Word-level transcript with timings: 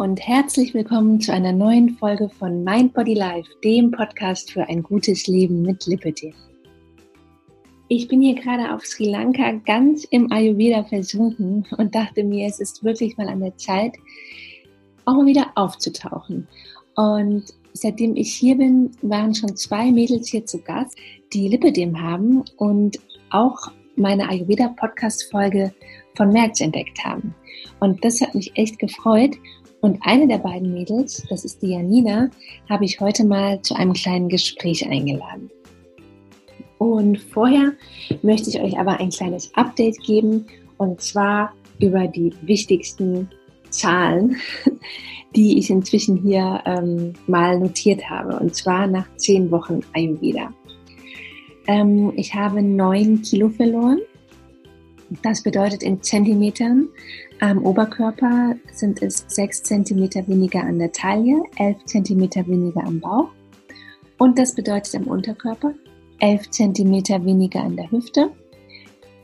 und 0.00 0.18
herzlich 0.18 0.72
willkommen 0.72 1.20
zu 1.20 1.30
einer 1.30 1.52
neuen 1.52 1.90
Folge 1.90 2.30
von 2.30 2.64
Mind 2.64 2.94
Body 2.94 3.12
Life, 3.12 3.50
dem 3.62 3.90
Podcast 3.90 4.50
für 4.50 4.66
ein 4.66 4.82
gutes 4.82 5.26
Leben 5.26 5.60
mit 5.60 5.84
Lipidem. 5.84 6.32
Ich 7.88 8.08
bin 8.08 8.22
hier 8.22 8.34
gerade 8.34 8.72
auf 8.72 8.82
Sri 8.82 9.10
Lanka 9.10 9.52
ganz 9.66 10.04
im 10.04 10.32
Ayurveda 10.32 10.84
versunken 10.84 11.66
und 11.76 11.94
dachte 11.94 12.24
mir, 12.24 12.46
es 12.46 12.60
ist 12.60 12.82
wirklich 12.82 13.18
mal 13.18 13.28
an 13.28 13.40
der 13.40 13.54
Zeit, 13.58 13.92
auch 15.04 15.16
mal 15.16 15.26
wieder 15.26 15.48
aufzutauchen. 15.54 16.48
Und 16.96 17.44
seitdem 17.74 18.16
ich 18.16 18.32
hier 18.32 18.56
bin, 18.56 18.92
waren 19.02 19.34
schon 19.34 19.54
zwei 19.54 19.92
Mädels 19.92 20.28
hier 20.28 20.46
zu 20.46 20.62
Gast, 20.62 20.96
die 21.34 21.48
Lipidem 21.48 22.00
haben 22.00 22.42
und 22.56 22.98
auch 23.28 23.70
meine 23.96 24.30
Ayurveda-Podcast-Folge 24.30 25.74
von 26.16 26.32
März 26.32 26.62
entdeckt 26.62 27.04
haben. 27.04 27.34
Und 27.80 28.02
das 28.02 28.22
hat 28.22 28.34
mich 28.34 28.50
echt 28.54 28.78
gefreut. 28.78 29.36
Und 29.80 29.98
eine 30.02 30.28
der 30.28 30.38
beiden 30.38 30.72
Mädels, 30.72 31.24
das 31.30 31.44
ist 31.44 31.62
die 31.62 31.68
Janina, 31.68 32.30
habe 32.68 32.84
ich 32.84 33.00
heute 33.00 33.24
mal 33.24 33.62
zu 33.62 33.74
einem 33.74 33.94
kleinen 33.94 34.28
Gespräch 34.28 34.86
eingeladen. 34.86 35.50
Und 36.78 37.18
vorher 37.18 37.72
möchte 38.22 38.50
ich 38.50 38.60
euch 38.60 38.78
aber 38.78 39.00
ein 39.00 39.10
kleines 39.10 39.54
Update 39.54 39.98
geben 40.02 40.46
und 40.78 41.00
zwar 41.00 41.52
über 41.78 42.06
die 42.06 42.32
wichtigsten 42.42 43.28
Zahlen, 43.70 44.36
die 45.36 45.58
ich 45.58 45.70
inzwischen 45.70 46.22
hier 46.22 46.62
ähm, 46.64 47.14
mal 47.26 47.58
notiert 47.58 48.08
habe. 48.08 48.38
Und 48.38 48.54
zwar 48.54 48.86
nach 48.86 49.06
zehn 49.16 49.50
Wochen 49.50 49.80
Ayurveda. 49.94 50.52
Ähm, 51.66 52.12
ich 52.16 52.34
habe 52.34 52.62
neun 52.62 53.22
Kilo 53.22 53.48
verloren. 53.48 54.00
Das 55.22 55.42
bedeutet 55.42 55.82
in 55.82 56.02
Zentimetern 56.02 56.88
am 57.40 57.64
Oberkörper 57.64 58.54
sind 58.72 59.02
es 59.02 59.24
6 59.28 59.62
cm 59.62 60.26
weniger 60.26 60.62
an 60.62 60.78
der 60.78 60.92
Taille, 60.92 61.42
11 61.56 61.84
cm 61.86 62.46
weniger 62.46 62.84
am 62.84 63.00
Bauch. 63.00 63.30
Und 64.18 64.38
das 64.38 64.54
bedeutet 64.54 64.94
am 64.94 65.04
Unterkörper 65.04 65.72
11 66.18 66.50
cm 66.50 67.24
weniger 67.24 67.62
an 67.62 67.76
der 67.76 67.90
Hüfte, 67.90 68.30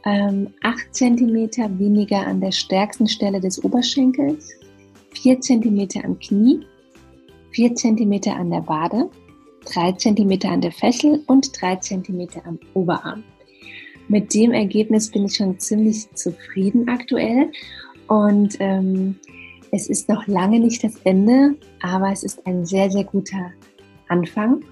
8 0.05 0.07
ähm, 0.07 0.55
cm 0.93 1.79
weniger 1.79 2.27
an 2.27 2.41
der 2.41 2.53
stärksten 2.53 3.07
Stelle 3.07 3.41
des 3.41 3.63
Oberschenkels, 3.63 4.53
4 5.11 5.41
cm 5.41 5.89
am 6.05 6.19
Knie, 6.19 6.61
4 7.51 7.75
cm 7.75 8.21
an 8.35 8.51
der 8.51 8.67
Wade, 8.67 9.11
3 9.67 9.93
cm 9.93 10.39
an 10.45 10.61
der 10.61 10.73
Fessel 10.73 11.23
und 11.27 11.61
3 11.61 11.77
cm 11.77 12.29
am 12.45 12.59
Oberarm. 12.75 13.25
Mit 14.09 14.33
dem 14.33 14.53
Ergebnis 14.53 15.11
bin 15.11 15.25
ich 15.25 15.35
schon 15.35 15.59
ziemlich 15.59 16.09
zufrieden 16.15 16.89
aktuell 16.89 17.51
und 18.09 18.57
ähm, 18.61 19.17
es 19.73 19.89
ist 19.89 20.09
noch 20.09 20.27
lange 20.27 20.61
nicht 20.61 20.83
das 20.85 20.97
Ende, 21.05 21.57
aber 21.83 22.13
es 22.13 22.23
ist 22.23 22.47
ein 22.47 22.65
sehr, 22.65 22.91
sehr 22.91 23.05
guter 23.05 23.53
Anfang. 24.09 24.65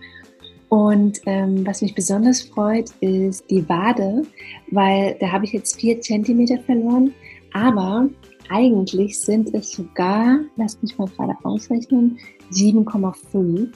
Und 0.68 1.20
ähm, 1.26 1.66
was 1.66 1.82
mich 1.82 1.94
besonders 1.94 2.42
freut, 2.42 2.90
ist 3.00 3.48
die 3.50 3.68
Wade, 3.68 4.22
weil 4.70 5.16
da 5.20 5.30
habe 5.30 5.44
ich 5.44 5.52
jetzt 5.52 5.80
vier 5.80 6.00
Zentimeter 6.00 6.58
verloren, 6.58 7.12
aber 7.52 8.08
eigentlich 8.50 9.20
sind 9.20 9.54
es 9.54 9.72
sogar, 9.72 10.40
lasst 10.56 10.82
mich 10.82 10.96
mal 10.98 11.08
gerade 11.16 11.34
ausrechnen, 11.44 12.18
7,5, 12.52 13.68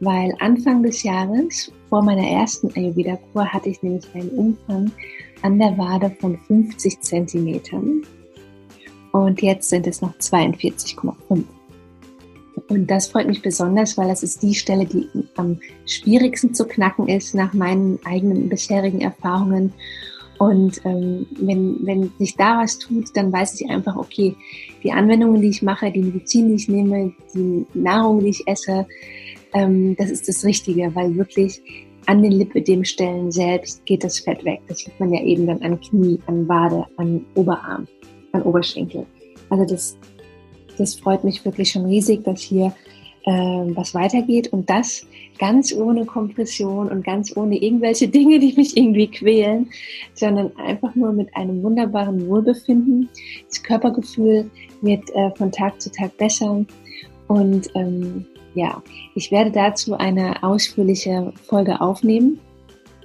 weil 0.00 0.34
Anfang 0.40 0.82
des 0.82 1.02
Jahres, 1.02 1.72
vor 1.88 2.02
meiner 2.02 2.26
ersten 2.26 2.70
Ayurveda-Kur, 2.74 3.46
hatte 3.46 3.68
ich 3.68 3.82
nämlich 3.82 4.04
einen 4.14 4.30
Umfang 4.30 4.90
an 5.42 5.58
der 5.58 5.76
Wade 5.76 6.14
von 6.20 6.38
50 6.38 7.00
Zentimetern 7.00 8.02
und 9.14 9.40
jetzt 9.42 9.70
sind 9.70 9.86
es 9.86 10.02
noch 10.02 10.12
42,5. 10.16 11.44
Und 12.68 12.90
das 12.90 13.06
freut 13.06 13.28
mich 13.28 13.42
besonders, 13.42 13.96
weil 13.96 14.08
das 14.08 14.24
ist 14.24 14.42
die 14.42 14.54
Stelle, 14.54 14.86
die 14.86 15.08
am 15.36 15.60
schwierigsten 15.86 16.52
zu 16.52 16.66
knacken 16.66 17.06
ist 17.06 17.32
nach 17.32 17.54
meinen 17.54 18.00
eigenen 18.04 18.48
bisherigen 18.48 19.02
Erfahrungen. 19.02 19.72
Und 20.38 20.80
ähm, 20.84 21.26
wenn, 21.38 21.78
wenn 21.86 22.10
sich 22.18 22.34
da 22.34 22.58
was 22.60 22.76
tut, 22.80 23.16
dann 23.16 23.32
weiß 23.32 23.60
ich 23.60 23.70
einfach, 23.70 23.94
okay, 23.94 24.34
die 24.82 24.90
Anwendungen, 24.90 25.40
die 25.40 25.50
ich 25.50 25.62
mache, 25.62 25.92
die 25.92 26.02
Medizin, 26.02 26.48
die 26.48 26.56
ich 26.56 26.68
nehme, 26.68 27.12
die 27.32 27.66
Nahrung, 27.72 28.18
die 28.18 28.30
ich 28.30 28.48
esse, 28.48 28.84
ähm, 29.52 29.94
das 29.94 30.10
ist 30.10 30.26
das 30.26 30.44
Richtige, 30.44 30.92
weil 30.96 31.14
wirklich 31.14 31.62
an 32.06 32.20
den 32.20 32.32
Lipödem-Stellen 32.32 33.30
selbst 33.30 33.86
geht 33.86 34.02
das 34.02 34.18
Fett 34.18 34.44
weg. 34.44 34.60
Das 34.66 34.78
sieht 34.78 34.98
man 34.98 35.12
ja 35.12 35.22
eben 35.22 35.46
dann 35.46 35.62
an 35.62 35.80
Knie, 35.80 36.18
an 36.26 36.48
Wade, 36.48 36.84
an 36.96 37.24
Oberarm 37.36 37.86
an 38.34 38.42
Oberschenkel. 38.42 39.06
Also 39.50 39.64
das, 39.64 39.96
das 40.76 40.94
freut 40.94 41.24
mich 41.24 41.44
wirklich 41.44 41.70
schon 41.70 41.86
riesig, 41.86 42.24
dass 42.24 42.40
hier 42.40 42.74
äh, 43.24 43.30
was 43.30 43.94
weitergeht 43.94 44.52
und 44.52 44.68
das 44.68 45.06
ganz 45.38 45.74
ohne 45.74 46.04
Kompression 46.04 46.88
und 46.88 47.04
ganz 47.04 47.36
ohne 47.36 47.56
irgendwelche 47.56 48.08
Dinge, 48.16 48.38
die 48.38 48.54
mich 48.54 48.76
irgendwie 48.76 49.08
quälen, 49.08 49.70
sondern 50.14 50.54
einfach 50.56 50.94
nur 50.94 51.12
mit 51.12 51.34
einem 51.36 51.62
wunderbaren 51.62 52.28
Wohlbefinden. 52.28 53.08
Das 53.48 53.62
Körpergefühl 53.62 54.50
wird 54.82 55.10
äh, 55.14 55.30
von 55.36 55.50
Tag 55.50 55.80
zu 55.80 55.90
Tag 55.90 56.16
besser 56.18 56.64
und 57.28 57.70
ähm, 57.74 58.26
ja, 58.54 58.82
ich 59.14 59.32
werde 59.32 59.50
dazu 59.50 59.94
eine 59.94 60.42
ausführliche 60.42 61.32
Folge 61.48 61.80
aufnehmen 61.80 62.38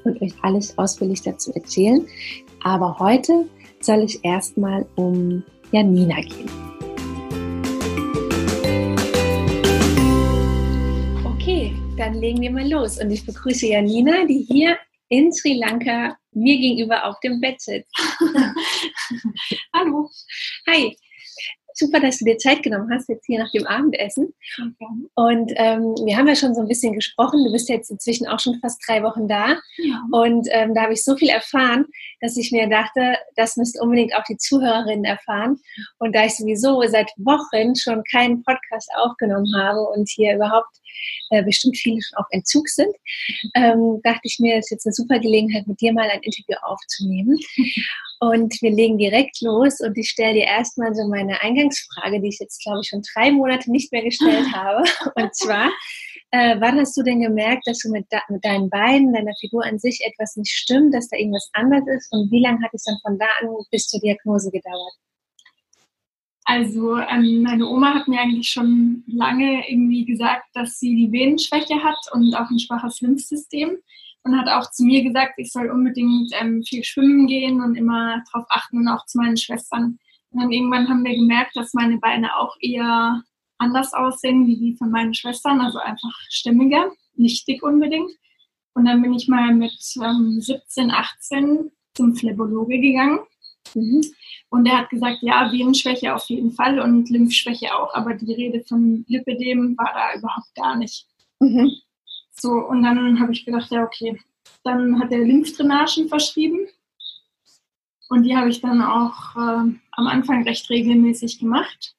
und 0.03 0.22
euch 0.22 0.34
alles 0.44 0.78
ausführlich 0.78 1.22
dazu 1.22 1.51
erzählen. 1.53 2.06
Aber 2.63 3.00
heute 3.00 3.47
soll 3.81 4.03
es 4.03 4.16
erstmal 4.16 4.85
um 4.95 5.44
Janina 5.72 6.22
gehen. 6.22 6.50
Okay, 11.25 11.73
dann 11.97 12.16
legen 12.16 12.41
wir 12.41 12.51
mal 12.51 12.69
los. 12.69 13.00
Und 13.00 13.12
ich 13.12 13.25
begrüße 13.25 13.67
Janina, 13.67 14.25
die 14.25 14.45
hier 14.47 14.78
in 15.09 15.31
Sri 15.31 15.53
Lanka 15.53 16.17
mir 16.31 16.57
gegenüber 16.57 17.06
auf 17.06 17.19
dem 17.22 17.40
Bett 17.40 17.62
sitzt. 17.62 17.91
Hallo. 19.73 20.09
Hi 20.67 20.96
super, 21.79 22.00
dass 22.00 22.19
du 22.19 22.25
dir 22.25 22.38
Zeit 22.38 22.62
genommen 22.62 22.90
hast, 22.94 23.09
jetzt 23.09 23.25
hier 23.25 23.40
nach 23.40 23.51
dem 23.51 23.66
Abendessen. 23.66 24.34
Okay. 24.57 24.88
Und 25.16 25.51
ähm, 25.56 25.95
wir 26.06 26.17
haben 26.17 26.28
ja 26.28 26.35
schon 26.35 26.53
so 26.53 26.62
ein 26.62 26.67
bisschen 26.67 26.94
gesprochen. 26.94 27.44
Du 27.44 27.51
bist 27.51 27.69
jetzt 27.69 27.90
inzwischen 27.90 28.28
auch 28.28 28.40
schon 28.40 28.59
fast 28.59 28.81
drei 28.88 29.01
Wochen 29.03 29.28
da. 29.28 29.57
Ja. 29.78 30.03
Und 30.12 30.47
ähm, 30.51 30.75
da 30.75 30.84
habe 30.84 30.94
ich 30.94 31.03
so 31.03 31.16
viel 31.16 31.29
erfahren, 31.29 31.85
dass 32.22 32.38
ich 32.38 32.51
mir 32.51 32.69
dachte, 32.69 33.17
das 33.35 33.57
müsst 33.57 33.81
unbedingt 33.81 34.16
auch 34.16 34.23
die 34.23 34.38
Zuhörerinnen 34.38 35.06
erfahren. 35.06 35.59
Und 35.97 36.16
da 36.16 36.25
ich 36.25 36.35
sowieso 36.35 36.81
seit 36.88 37.09
Wochen 37.17 37.75
schon 37.75 38.03
keinen 38.11 38.44
Podcast 38.44 38.90
aufgenommen 38.97 39.53
habe 39.56 39.79
und 39.79 40.09
hier 40.09 40.35
überhaupt 40.35 40.79
äh, 41.30 41.44
bestimmt 41.44 41.78
viele 41.78 42.02
schon 42.02 42.18
auf 42.18 42.26
Entzug 42.32 42.68
sind, 42.68 42.94
ähm, 43.56 44.00
dachte 44.04 44.22
ich 44.24 44.40
mir, 44.40 44.56
es 44.56 44.66
ist 44.66 44.72
jetzt 44.72 44.88
eine 44.88 44.94
super 44.94 45.20
Gelegenheit, 45.20 45.68
mit 45.68 45.80
dir 45.82 45.94
mal 45.94 46.10
ein 46.10 46.22
Interview 46.22 46.56
aufzunehmen. 46.62 47.38
Und 48.20 48.62
wir 48.62 48.72
legen 48.72 48.98
direkt 48.98 49.40
los 49.42 49.80
und 49.80 49.98
ich 49.98 50.10
stelle 50.10 50.34
dir 50.34 50.44
erstmal 50.44 50.94
so 50.94 51.08
meine 51.08 51.42
Eingangsfrage, 51.42 52.20
die 52.20 52.30
ich 52.30 52.40
jetzt, 52.40 52.62
glaube 52.64 52.80
ich, 52.82 52.90
schon 52.90 53.02
drei 53.14 53.32
Monate 53.32 53.72
nicht 53.72 53.92
mehr 53.92 54.04
gestellt 54.04 54.46
habe. 54.54 54.84
Und 55.16 55.36
zwar, 55.36 55.70
äh, 56.32 56.58
wann 56.60 56.80
hast 56.80 56.98
du 56.98 57.04
denn 57.04 57.22
gemerkt, 57.22 57.66
dass 57.66 57.80
du 57.80 57.90
mit, 57.90 58.06
mit 58.30 58.44
deinen 58.44 58.70
Beinen, 58.70 59.14
deiner 59.14 59.34
Figur 59.40 59.64
an 59.64 59.80
sich 59.80 60.02
etwas 60.06 60.36
nicht 60.36 60.52
stimmt, 60.52 60.94
dass 60.94 61.08
da 61.10 61.18
irgendwas 61.18 61.50
anders 61.54 61.84
ist? 61.88 62.12
Und 62.12 62.30
wie 62.32 62.42
lange 62.42 62.62
hat 62.64 62.74
es 62.74 62.84
dann 62.84 62.98
von 63.02 63.18
da 63.18 63.28
an 63.42 63.50
bis 63.72 63.88
zur 63.88 64.00
Diagnose 64.02 64.52
gedauert? 64.52 64.94
Also 66.52 66.98
ähm, 66.98 67.44
meine 67.44 67.68
Oma 67.68 67.94
hat 67.94 68.08
mir 68.08 68.20
eigentlich 68.20 68.50
schon 68.50 69.04
lange 69.06 69.70
irgendwie 69.70 70.04
gesagt, 70.04 70.48
dass 70.56 70.80
sie 70.80 70.96
die 70.96 71.12
Venenschwäche 71.12 71.84
hat 71.84 72.00
und 72.12 72.34
auch 72.34 72.50
ein 72.50 72.58
schwaches 72.58 73.02
Lymphsystem 73.02 73.78
und 74.23 74.35
hat 74.35 74.50
auch 74.50 74.72
zu 74.72 74.84
mir 74.84 75.03
gesagt, 75.03 75.34
ich 75.38 75.52
soll 75.52 75.70
unbedingt 75.70 76.32
ähm, 76.41 76.64
viel 76.64 76.84
schwimmen 76.84 77.28
gehen 77.28 77.62
und 77.62 77.76
immer 77.76 78.23
darauf 78.32 78.47
achten 78.50 78.79
und 78.79 78.88
auch 78.88 79.06
zu 79.06 79.20
meinen 79.20 79.38
Schwestern. 79.38 80.00
Und 80.32 80.41
dann 80.41 80.52
irgendwann 80.52 80.90
haben 80.90 81.06
wir 81.06 81.16
gemerkt, 81.16 81.56
dass 81.56 81.76
meine 81.76 82.00
Beine 82.00 82.35
auch 82.35 82.56
eher 82.59 83.22
anders 83.59 83.94
aussehen 83.94 84.47
wie 84.47 84.58
die 84.58 84.76
von 84.76 84.90
meinen 84.90 85.14
Schwestern, 85.14 85.62
also 85.62 85.78
einfach 85.78 86.18
stimmiger, 86.29 86.91
nicht 87.14 87.47
dick 87.47 87.62
unbedingt. 87.62 88.09
Und 88.73 88.85
dann 88.85 89.03
bin 89.03 89.14
ich 89.14 89.28
mal 89.28 89.53
mit 89.53 89.78
ähm, 90.03 90.41
17, 90.41 90.90
18 90.90 91.70
zum 91.94 92.16
Phlebologe 92.16 92.79
gegangen. 92.79 93.20
Mhm. 93.76 94.02
Und 94.50 94.66
er 94.66 94.80
hat 94.80 94.90
gesagt, 94.90 95.18
ja, 95.22 95.52
Venenschwäche 95.52 96.14
auf 96.14 96.26
jeden 96.26 96.52
Fall 96.52 96.80
und 96.80 97.10
Lymphschwäche 97.10 97.76
auch, 97.76 97.94
aber 97.94 98.14
die 98.16 98.34
Rede 98.34 98.64
von 98.64 99.06
Lipidem 99.08 99.78
war 99.78 99.92
da 99.94 100.18
überhaupt 100.18 100.54
gar 100.56 100.76
nicht. 100.76 101.06
Mhm. 101.40 101.72
So, 102.32 102.52
und 102.52 102.84
dann 102.84 103.20
habe 103.20 103.32
ich 103.32 103.46
gedacht, 103.46 103.72
ja, 103.72 103.84
okay. 103.84 104.20
Dann 104.64 105.00
hat 105.00 105.12
er 105.12 105.20
Lymphdrainagen 105.20 106.10
verschrieben. 106.10 106.68
Und 108.10 108.24
die 108.24 108.36
habe 108.36 108.50
ich 108.50 108.62
dann 108.62 108.82
auch 108.82 109.36
äh, 109.36 109.72
am 109.92 110.08
Anfang 110.08 110.44
recht 110.44 110.70
regelmäßig 110.70 111.40
gemacht. 111.40 111.96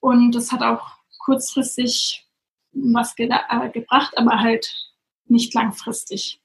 Und 0.00 0.34
das 0.34 0.50
hat 0.50 0.62
auch 0.62 0.96
kurzfristig 1.18 2.26
was 2.72 3.14
ge 3.14 3.28
äh, 3.28 3.70
gebracht, 3.70 4.16
aber 4.18 4.40
halt 4.40 4.92
nicht 5.26 5.54
langfristig. 5.54 6.40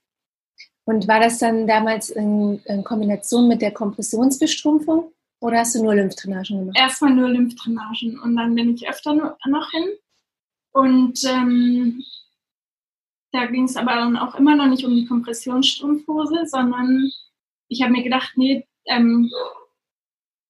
Und 0.91 1.07
war 1.07 1.21
das 1.21 1.39
dann 1.39 1.67
damals 1.67 2.09
in, 2.09 2.61
in 2.65 2.83
Kombination 2.83 3.47
mit 3.47 3.61
der 3.61 3.71
Kompressionsbestrumpfung? 3.71 5.13
Oder 5.39 5.59
hast 5.59 5.73
du 5.73 5.81
nur 5.81 5.95
Lymphdrainagen 5.95 6.59
gemacht? 6.59 6.77
Erstmal 6.77 7.13
nur 7.13 7.29
Lymphdrainagen 7.29 8.19
und 8.19 8.35
dann 8.35 8.53
bin 8.53 8.75
ich 8.75 8.89
öfter 8.89 9.13
noch 9.13 9.71
hin. 9.71 9.87
Und 10.73 11.23
ähm, 11.23 12.03
da 13.31 13.45
ging 13.45 13.63
es 13.63 13.77
aber 13.77 13.95
dann 13.95 14.17
auch 14.17 14.35
immer 14.35 14.57
noch 14.57 14.67
nicht 14.67 14.83
um 14.83 14.93
die 14.93 15.05
Kompressionsstrumpfhose, 15.05 16.45
sondern 16.47 17.09
ich 17.69 17.81
habe 17.81 17.93
mir 17.93 18.03
gedacht, 18.03 18.33
nee, 18.35 18.67
ähm, 18.85 19.31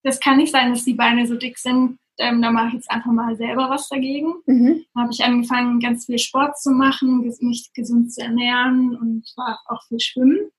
das 0.02 0.20
kann 0.20 0.38
nicht 0.38 0.52
sein, 0.52 0.72
dass 0.72 0.86
die 0.86 0.96
Beine 0.96 1.28
so 1.28 1.36
dick 1.36 1.60
sind. 1.60 2.00
Ähm, 2.18 2.42
da 2.42 2.52
mache 2.52 2.68
ich 2.68 2.74
jetzt 2.76 2.92
einfach 2.92 3.12
mal 3.12 3.36
selber 3.36 3.70
was 3.70 3.90
dagegen. 3.90 4.34
Mhm. 4.46 4.86
Dann 4.94 5.04
habe 5.04 5.14
ich 5.14 5.24
angefangen, 5.24 5.80
ganz 5.80 6.06
viel 6.06 6.20
Sport 6.20 6.60
zu 6.60 6.72
machen, 6.72 7.22
mich 7.40 7.72
gesund 7.74 8.14
zu 8.14 8.22
ernähren 8.22 8.96
und 8.96 9.32
war 9.36 9.60
auch 9.68 9.84
viel 9.88 10.00
schwimmen. 10.00 10.52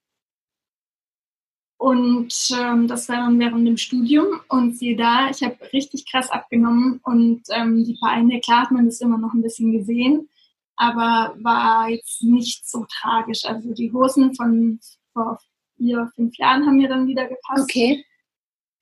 Und 1.83 2.33
ähm, 2.57 2.87
das 2.87 3.09
war 3.09 3.17
dann 3.17 3.41
während 3.41 3.67
dem 3.67 3.77
Studium. 3.77 4.41
Und 4.49 4.79
siehe 4.79 4.97
da, 4.97 5.31
ich 5.31 5.43
habe 5.43 5.59
richtig 5.73 6.09
krass 6.09 6.31
abgenommen. 6.31 7.01
Und 7.03 7.43
ähm, 7.51 7.85
die 7.85 7.99
Beine, 8.01 8.41
klar 8.41 8.63
hat 8.63 8.71
man 8.71 8.87
das 8.87 9.01
immer 9.01 9.19
noch 9.19 9.35
ein 9.35 9.43
bisschen 9.43 9.73
gesehen, 9.73 10.29
aber 10.77 11.35
war 11.41 11.89
jetzt 11.89 12.23
nicht 12.23 12.69
so 12.69 12.87
tragisch. 12.89 13.45
Also 13.45 13.75
die 13.75 13.93
Hosen 13.93 14.33
von 14.35 14.79
vor 15.13 15.41
vier, 15.77 16.09
fünf 16.15 16.37
Jahren 16.39 16.65
haben 16.67 16.77
mir 16.77 16.89
dann 16.89 17.09
wieder 17.09 17.27
gepasst. 17.27 17.65
Okay. 17.65 18.05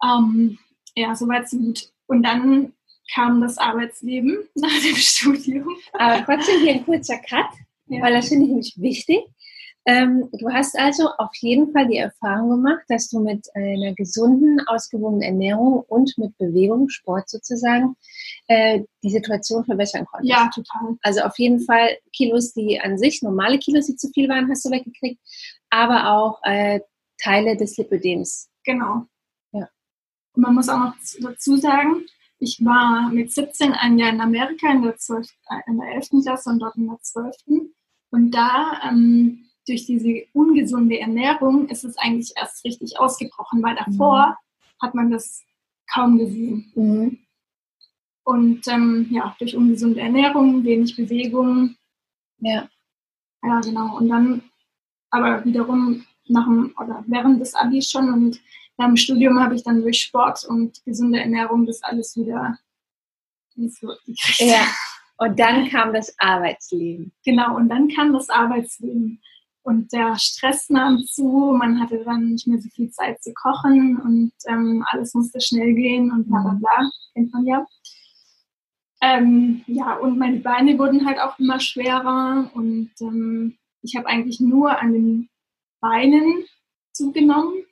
Ähm, 0.05 0.59
ja, 0.95 1.15
soweit 1.15 1.49
so 1.49 1.57
gut. 1.57 1.91
Und 2.11 2.25
dann 2.25 2.73
kam 3.15 3.41
das 3.41 3.57
Arbeitsleben 3.57 4.39
nach 4.57 4.83
dem 4.83 4.97
Studium. 4.97 5.69
Aber 5.93 6.25
trotzdem 6.25 6.61
hier 6.61 6.75
ein 6.75 6.85
kurzer 6.85 7.19
Cut, 7.19 7.47
ja. 7.87 8.03
weil 8.03 8.15
das 8.15 8.29
finde 8.29 8.47
ich 8.47 8.51
nämlich 8.51 8.75
wichtig. 8.79 9.21
Ähm, 9.87 10.29
du 10.33 10.51
hast 10.51 10.77
also 10.77 11.09
auf 11.19 11.31
jeden 11.41 11.73
Fall 11.73 11.87
die 11.87 11.99
Erfahrung 11.99 12.51
gemacht, 12.51 12.83
dass 12.89 13.09
du 13.09 13.21
mit 13.21 13.47
einer 13.55 13.95
gesunden, 13.95 14.61
ausgewogenen 14.67 15.23
Ernährung 15.23 15.85
und 15.87 16.13
mit 16.19 16.37
Bewegung, 16.37 16.89
Sport 16.89 17.31
sozusagen, 17.31 17.97
äh, 18.49 18.83
die 19.05 19.11
Situation 19.11 19.65
verbessern 19.65 20.05
konntest. 20.05 20.31
Ja, 20.31 20.51
total. 20.53 20.97
Also 21.03 21.21
auf 21.21 21.39
jeden 21.39 21.61
Fall 21.61 21.97
Kilos, 22.13 22.53
die 22.53 22.81
an 22.81 22.99
sich 22.99 23.23
normale 23.23 23.59
Kilos, 23.59 23.87
die 23.87 23.97
zu 23.97 24.11
viel 24.11 24.29
waren, 24.29 24.51
hast 24.51 24.65
du 24.65 24.71
weggekriegt, 24.71 25.21
aber 25.71 26.13
auch 26.13 26.41
äh, 26.43 26.81
Teile 27.23 27.57
des 27.57 27.77
Lipidems. 27.79 28.51
Genau. 28.65 29.07
Und 30.35 30.43
man 30.43 30.55
muss 30.55 30.69
auch 30.69 30.79
noch 30.79 30.95
dazu 31.21 31.57
sagen, 31.57 32.07
ich 32.39 32.65
war 32.65 33.11
mit 33.11 33.33
17 33.33 33.73
ein 33.73 33.99
Jahr 33.99 34.11
in 34.11 34.21
Amerika 34.21 34.71
in 34.73 34.83
der, 34.83 34.97
12, 34.97 35.29
äh, 35.51 35.71
in 35.71 35.79
der 35.79 35.95
11. 35.95 36.23
Klasse 36.23 36.51
und 36.51 36.61
dort 36.61 36.77
in 36.77 36.87
der 36.87 36.99
12. 37.01 37.37
Und 38.11 38.31
da 38.31 38.81
ähm, 38.89 39.47
durch 39.67 39.87
diese 39.87 40.25
ungesunde 40.33 40.99
Ernährung 40.99 41.69
ist 41.69 41.85
es 41.85 41.97
eigentlich 41.99 42.33
erst 42.37 42.65
richtig 42.65 42.99
ausgebrochen, 42.99 43.63
weil 43.63 43.77
davor 43.77 44.29
mhm. 44.29 44.87
hat 44.87 44.95
man 44.95 45.11
das 45.11 45.43
kaum 45.93 46.19
gesehen. 46.19 46.73
Mhm. 46.75 47.19
Und 48.25 48.67
ähm, 48.69 49.09
ja, 49.11 49.35
durch 49.39 49.57
ungesunde 49.57 50.01
Ernährung, 50.01 50.65
wenig 50.65 50.97
Bewegung. 50.97 51.77
Ja. 52.39 52.69
Ja, 53.43 53.61
genau. 53.61 53.97
Und 53.97 54.09
dann 54.09 54.43
aber 55.11 55.45
wiederum 55.45 56.05
nach 56.29 56.45
dem, 56.45 56.75
oder 56.79 57.05
während 57.07 57.41
des 57.41 57.55
Abi 57.55 57.83
schon 57.83 58.13
und 58.13 58.41
dem 58.89 58.97
Studium 58.97 59.41
habe 59.41 59.55
ich 59.55 59.63
dann 59.63 59.83
durch 59.83 60.01
Sport 60.03 60.45
und 60.45 60.85
gesunde 60.85 61.21
Ernährung 61.21 61.67
das 61.67 61.83
alles 61.83 62.17
wieder 62.17 62.59
gekriegt. 63.55 64.41
Ja. 64.41 64.67
Und 65.19 65.39
dann 65.39 65.69
kam 65.69 65.93
das 65.93 66.15
Arbeitsleben. 66.19 67.13
Genau, 67.25 67.57
und 67.57 67.69
dann 67.69 67.89
kam 67.89 68.13
das 68.13 68.31
Arbeitsleben. 68.31 69.21
Und 69.63 69.93
der 69.93 70.17
Stress 70.19 70.71
nahm 70.71 71.05
zu, 71.05 71.55
man 71.59 71.79
hatte 71.79 72.03
dann 72.05 72.31
nicht 72.31 72.47
mehr 72.47 72.59
so 72.59 72.71
viel 72.71 72.91
Zeit 72.91 73.23
zu 73.23 73.35
kochen 73.35 73.99
und 73.99 74.33
ähm, 74.49 74.83
alles 74.89 75.13
musste 75.13 75.39
schnell 75.41 75.75
gehen 75.75 76.11
und 76.11 76.27
bla 76.27 76.41
bla 76.41 76.53
mhm. 76.53 76.61
bla, 76.61 76.91
kennt 77.13 77.33
man 77.35 77.47
ja. 77.47 77.67
Ähm, 79.03 79.63
ja, 79.67 79.97
und 79.97 80.19
meine 80.19 80.41
Beine 80.41 80.79
wurden 80.79 81.07
halt 81.07 81.21
auch 81.21 81.39
immer 81.39 81.61
schwerer 81.61 82.51
und 82.55 82.91
ähm, 83.03 83.59
ich 83.83 83.97
habe 83.97 84.07
eigentlich 84.07 84.41
nur 84.41 84.79
an 84.79 84.93
den 84.95 85.29
Beinen 85.81 86.45
zugenommen 86.93 87.65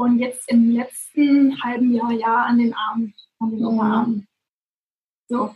und 0.00 0.18
jetzt 0.18 0.50
im 0.50 0.70
letzten 0.70 1.62
halben 1.62 1.92
Jahr, 1.94 2.10
ja, 2.12 2.44
an 2.44 2.58
den 2.58 2.72
Armen, 2.72 3.14
an 3.38 3.50
den 3.50 3.64
Oberarmen. 3.66 4.28
So. 5.28 5.54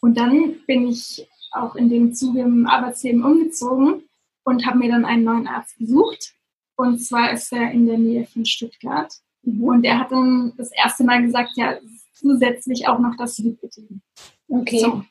Und 0.00 0.16
dann 0.16 0.60
bin 0.66 0.86
ich 0.86 1.26
auch 1.50 1.74
in 1.74 1.88
dem 1.88 2.14
Zuge 2.14 2.42
im 2.42 2.68
Arbeitsleben 2.68 3.24
umgezogen 3.24 4.04
und 4.44 4.64
habe 4.64 4.78
mir 4.78 4.90
dann 4.90 5.04
einen 5.04 5.24
neuen 5.24 5.48
Arzt 5.48 5.76
gesucht. 5.76 6.34
Und 6.76 7.00
zwar 7.00 7.32
ist 7.32 7.52
er 7.52 7.72
in 7.72 7.86
der 7.86 7.98
Nähe 7.98 8.26
von 8.26 8.44
Stuttgart. 8.44 9.12
Mhm. 9.42 9.64
Und 9.64 9.84
er 9.84 9.98
hat 9.98 10.12
dann 10.12 10.52
das 10.56 10.70
erste 10.70 11.02
Mal 11.02 11.22
gesagt, 11.22 11.50
ja, 11.56 11.76
zusätzlich 12.14 12.86
auch 12.86 13.00
noch 13.00 13.16
das 13.16 13.38
Lipidem. 13.38 14.02
Okay. 14.46 14.78
So. 14.78 15.02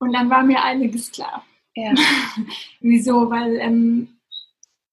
Und 0.00 0.12
dann 0.12 0.28
war 0.28 0.42
mir 0.42 0.62
einiges 0.64 1.12
klar. 1.12 1.46
Ja. 1.76 1.94
Wieso? 2.80 3.30
Weil 3.30 3.56
ähm, 3.60 4.19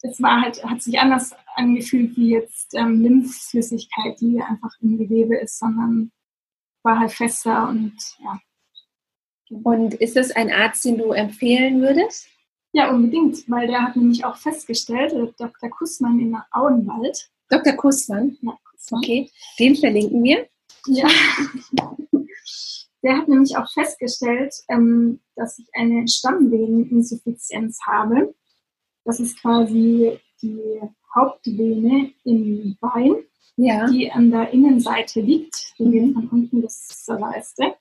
es 0.01 0.21
war 0.21 0.41
halt, 0.41 0.63
hat 0.63 0.81
sich 0.81 0.99
anders 0.99 1.35
angefühlt 1.55 2.15
wie 2.15 2.29
jetzt 2.29 2.73
ähm, 2.75 3.01
Lymphflüssigkeit, 3.01 4.19
die 4.19 4.41
einfach 4.41 4.71
im 4.81 4.97
Gewebe 4.97 5.37
ist, 5.37 5.59
sondern 5.59 6.11
war 6.83 6.99
halt 6.99 7.11
fester 7.11 7.69
und 7.69 7.95
ja. 8.19 8.39
Und 9.49 9.93
ist 9.93 10.17
das 10.17 10.31
ein 10.31 10.51
Arzt, 10.51 10.83
den 10.83 10.97
du 10.97 11.11
empfehlen 11.11 11.81
würdest? 11.81 12.27
Ja, 12.73 12.91
unbedingt, 12.91 13.49
weil 13.49 13.67
der 13.67 13.81
hat 13.81 13.95
nämlich 13.95 14.25
auch 14.25 14.35
festgestellt, 14.35 15.13
äh, 15.13 15.31
Dr. 15.37 15.69
Kussmann 15.69 16.19
in 16.19 16.37
Auenwald. 16.51 17.29
Dr. 17.49 17.73
Kussmann? 17.73 18.37
Ja, 18.41 18.57
Kussmann. 18.69 18.99
Okay, 18.99 19.31
den 19.57 19.75
verlinken 19.75 20.23
wir. 20.23 20.47
Ja. 20.87 21.07
Der 23.03 23.17
hat 23.17 23.27
nämlich 23.27 23.55
auch 23.55 23.71
festgestellt, 23.71 24.53
ähm, 24.69 25.21
dass 25.35 25.59
ich 25.59 25.67
eine 25.73 26.07
Stammveneninsuffizienz 26.07 27.79
habe. 27.85 28.33
Das 29.07 29.21
ist 29.21 29.41
quasi 29.41 30.19
die 30.41 30.81
Hauptvene 31.15 32.11
im 32.25 32.77
Bein, 32.81 33.15
ja. 33.55 33.87
die 33.87 34.11
an 34.11 34.31
der 34.31 34.51
Innenseite 34.51 35.21
liegt. 35.21 35.73
Die 35.79 35.89
geht 35.89 36.07
mhm. 36.07 36.13
von 36.13 36.27
unten 36.27 36.61
bis 36.61 37.05
zur 37.05 37.17
Leiste. 37.17 37.77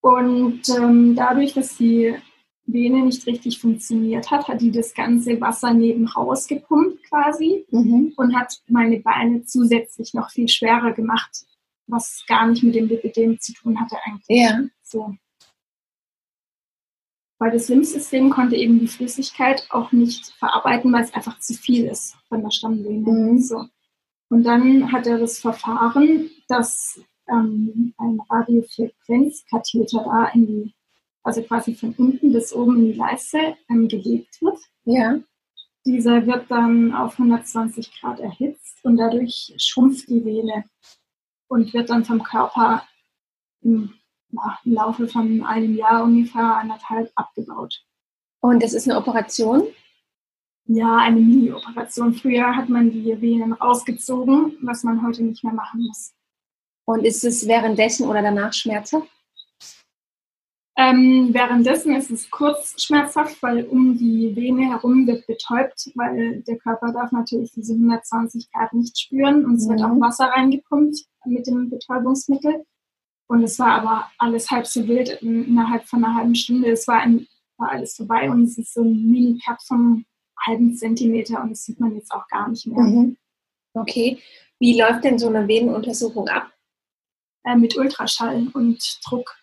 Und 0.00 0.62
ähm, 0.76 1.14
dadurch, 1.14 1.54
dass 1.54 1.76
die 1.76 2.16
Vene 2.64 3.04
nicht 3.04 3.28
richtig 3.28 3.60
funktioniert 3.60 4.32
hat, 4.32 4.48
hat 4.48 4.60
die 4.60 4.72
das 4.72 4.92
ganze 4.92 5.40
Wasser 5.40 5.72
neben 5.72 6.08
rausgepumpt 6.08 7.04
quasi 7.04 7.64
mhm. 7.70 8.12
und 8.16 8.36
hat 8.36 8.60
meine 8.66 8.98
Beine 8.98 9.44
zusätzlich 9.44 10.14
noch 10.14 10.30
viel 10.30 10.48
schwerer 10.48 10.92
gemacht, 10.92 11.46
was 11.86 12.24
gar 12.26 12.48
nicht 12.48 12.64
mit 12.64 12.74
dem 12.74 12.88
Lipidem 12.88 13.38
zu 13.38 13.52
tun 13.52 13.80
hatte 13.80 13.98
eigentlich. 14.04 14.26
Ja. 14.28 14.64
So. 14.82 15.14
Weil 17.38 17.50
das 17.50 17.68
Lymphsystem 17.68 18.30
konnte 18.30 18.56
eben 18.56 18.78
die 18.78 18.88
Flüssigkeit 18.88 19.66
auch 19.70 19.92
nicht 19.92 20.26
verarbeiten, 20.38 20.92
weil 20.92 21.04
es 21.04 21.12
einfach 21.14 21.38
zu 21.38 21.54
viel 21.54 21.86
ist 21.86 22.16
von 22.28 22.42
der 22.42 22.50
Stammvene. 22.50 23.10
Mhm. 23.10 23.38
So. 23.38 23.64
Und 24.30 24.44
dann 24.44 24.90
hat 24.92 25.06
er 25.06 25.18
das 25.18 25.38
Verfahren, 25.38 26.30
dass 26.48 27.00
ähm, 27.28 27.92
ein 27.98 28.20
Radiofrequenzkatheter 28.30 30.04
da 30.04 30.28
in 30.28 30.46
die 30.46 30.74
also 31.26 31.42
quasi 31.42 31.74
von 31.74 31.92
unten 31.98 32.32
bis 32.32 32.52
oben 32.52 32.76
in 32.76 32.92
die 32.92 32.98
Leiste 32.98 33.56
ähm, 33.68 33.88
gelegt 33.88 34.40
wird. 34.40 34.58
Ja. 34.84 35.18
Dieser 35.84 36.24
wird 36.24 36.48
dann 36.48 36.94
auf 36.94 37.18
120 37.18 38.00
Grad 38.00 38.20
erhitzt 38.20 38.78
und 38.84 38.96
dadurch 38.96 39.52
schrumpft 39.58 40.08
die 40.08 40.24
Vene 40.24 40.64
und 41.48 41.74
wird 41.74 41.90
dann 41.90 42.04
vom 42.04 42.22
Körper 42.22 42.86
im, 43.60 43.94
na, 44.30 44.58
im 44.64 44.72
Laufe 44.72 45.08
von 45.08 45.44
einem 45.44 45.74
Jahr 45.74 46.04
ungefähr 46.04 46.56
anderthalb 46.56 47.10
abgebaut. 47.14 47.82
Und 48.40 48.62
das 48.62 48.74
ist 48.74 48.88
eine 48.88 48.98
Operation? 48.98 49.64
Ja, 50.66 50.96
eine 50.96 51.20
Mini-Operation. 51.20 52.14
Früher 52.14 52.56
hat 52.56 52.68
man 52.68 52.90
die 52.90 53.20
Venen 53.20 53.52
rausgezogen, 53.52 54.58
was 54.62 54.82
man 54.82 55.06
heute 55.06 55.22
nicht 55.22 55.44
mehr 55.44 55.52
machen 55.52 55.86
muss. 55.86 56.12
Und 56.84 57.04
ist 57.04 57.24
es 57.24 57.46
währenddessen 57.46 58.06
oder 58.06 58.22
danach 58.22 58.52
schmerzhaft? 58.52 59.08
Ähm, 60.78 61.30
währenddessen 61.32 61.96
ist 61.96 62.10
es 62.10 62.30
kurz 62.30 62.82
schmerzhaft, 62.82 63.42
weil 63.42 63.64
um 63.64 63.96
die 63.96 64.36
Vene 64.36 64.68
herum 64.68 65.06
wird 65.06 65.26
betäubt, 65.26 65.90
weil 65.94 66.42
der 66.42 66.58
Körper 66.58 66.92
darf 66.92 67.12
natürlich 67.12 67.50
diese 67.52 67.72
120 67.72 68.52
Grad 68.52 68.74
nicht 68.74 68.98
spüren 68.98 69.46
und 69.46 69.54
es 69.54 69.66
mhm. 69.66 69.70
wird 69.70 69.82
auch 69.82 70.00
Wasser 70.00 70.26
reingepumpt 70.26 70.98
mit 71.24 71.46
dem 71.46 71.70
Betäubungsmittel. 71.70 72.66
Und 73.28 73.42
es 73.42 73.58
war 73.58 73.72
aber 73.80 74.10
alles 74.18 74.50
halb 74.50 74.66
so 74.66 74.86
wild 74.86 75.08
innerhalb 75.20 75.84
von 75.86 76.04
einer 76.04 76.14
halben 76.14 76.34
Stunde. 76.34 76.70
Es 76.70 76.86
war, 76.86 77.00
ein, 77.00 77.26
war 77.58 77.70
alles 77.70 77.96
vorbei 77.96 78.30
und 78.30 78.44
es 78.44 78.58
ist 78.58 78.74
so 78.74 78.82
ein 78.82 79.10
Mini-Cut 79.10 79.62
vom 79.62 80.04
halben 80.46 80.76
Zentimeter 80.76 81.42
und 81.42 81.50
das 81.50 81.64
sieht 81.64 81.80
man 81.80 81.94
jetzt 81.94 82.12
auch 82.12 82.26
gar 82.28 82.48
nicht 82.48 82.66
mehr. 82.66 82.82
Mhm. 82.82 83.16
Okay. 83.74 84.18
Wie 84.58 84.78
läuft 84.80 85.04
denn 85.04 85.18
so 85.18 85.28
eine 85.28 85.48
Venenuntersuchung 85.48 86.28
ab? 86.28 86.50
Äh, 87.44 87.56
mit 87.56 87.76
Ultraschall 87.76 88.48
und 88.54 89.00
Druck. 89.08 89.36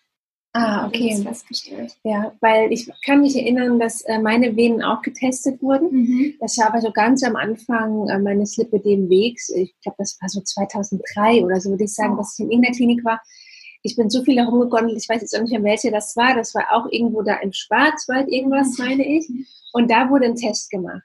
Ah, 0.56 0.86
okay. 0.86 1.20
Festgestellt. 1.20 1.96
Ja, 2.04 2.32
weil 2.40 2.72
ich 2.72 2.88
kann 3.04 3.22
mich 3.22 3.34
erinnern, 3.34 3.80
dass 3.80 4.02
äh, 4.02 4.20
meine 4.20 4.54
Venen 4.56 4.84
auch 4.84 5.02
getestet 5.02 5.60
wurden. 5.60 5.90
Mhm. 5.90 6.34
Das 6.38 6.56
war 6.58 6.68
aber 6.68 6.80
so 6.80 6.92
ganz 6.92 7.24
am 7.24 7.34
Anfang 7.34 8.08
äh, 8.08 8.18
meines 8.20 8.56
Lipidem-Wegs. 8.56 9.50
Ich 9.50 9.74
glaube, 9.82 9.96
das 9.98 10.16
war 10.20 10.28
so 10.28 10.40
2003 10.40 11.44
oder 11.44 11.60
so, 11.60 11.70
würde 11.70 11.84
ich 11.84 11.94
sagen, 11.94 12.14
Oh. 12.14 12.18
dass 12.18 12.38
ich 12.38 12.44
in 12.44 12.52
irgendeiner 12.52 12.76
Klinik 12.76 13.04
war. 13.04 13.20
Ich 13.86 13.96
bin 13.96 14.08
so 14.08 14.24
viel 14.24 14.38
herumgegondelt, 14.38 14.96
ich 14.96 15.08
weiß 15.08 15.20
jetzt 15.20 15.36
auch 15.36 15.42
nicht 15.42 15.50
mehr, 15.52 15.62
welche 15.62 15.90
das 15.90 16.16
war. 16.16 16.34
Das 16.34 16.54
war 16.54 16.64
auch 16.72 16.86
irgendwo 16.90 17.20
da 17.22 17.34
im 17.36 17.52
Schwarzwald 17.52 18.28
irgendwas, 18.28 18.78
Mhm. 18.78 18.84
meine 18.86 19.06
ich. 19.06 19.28
Und 19.74 19.90
da 19.90 20.08
wurde 20.08 20.24
ein 20.24 20.36
Test 20.36 20.70
gemacht. 20.70 21.02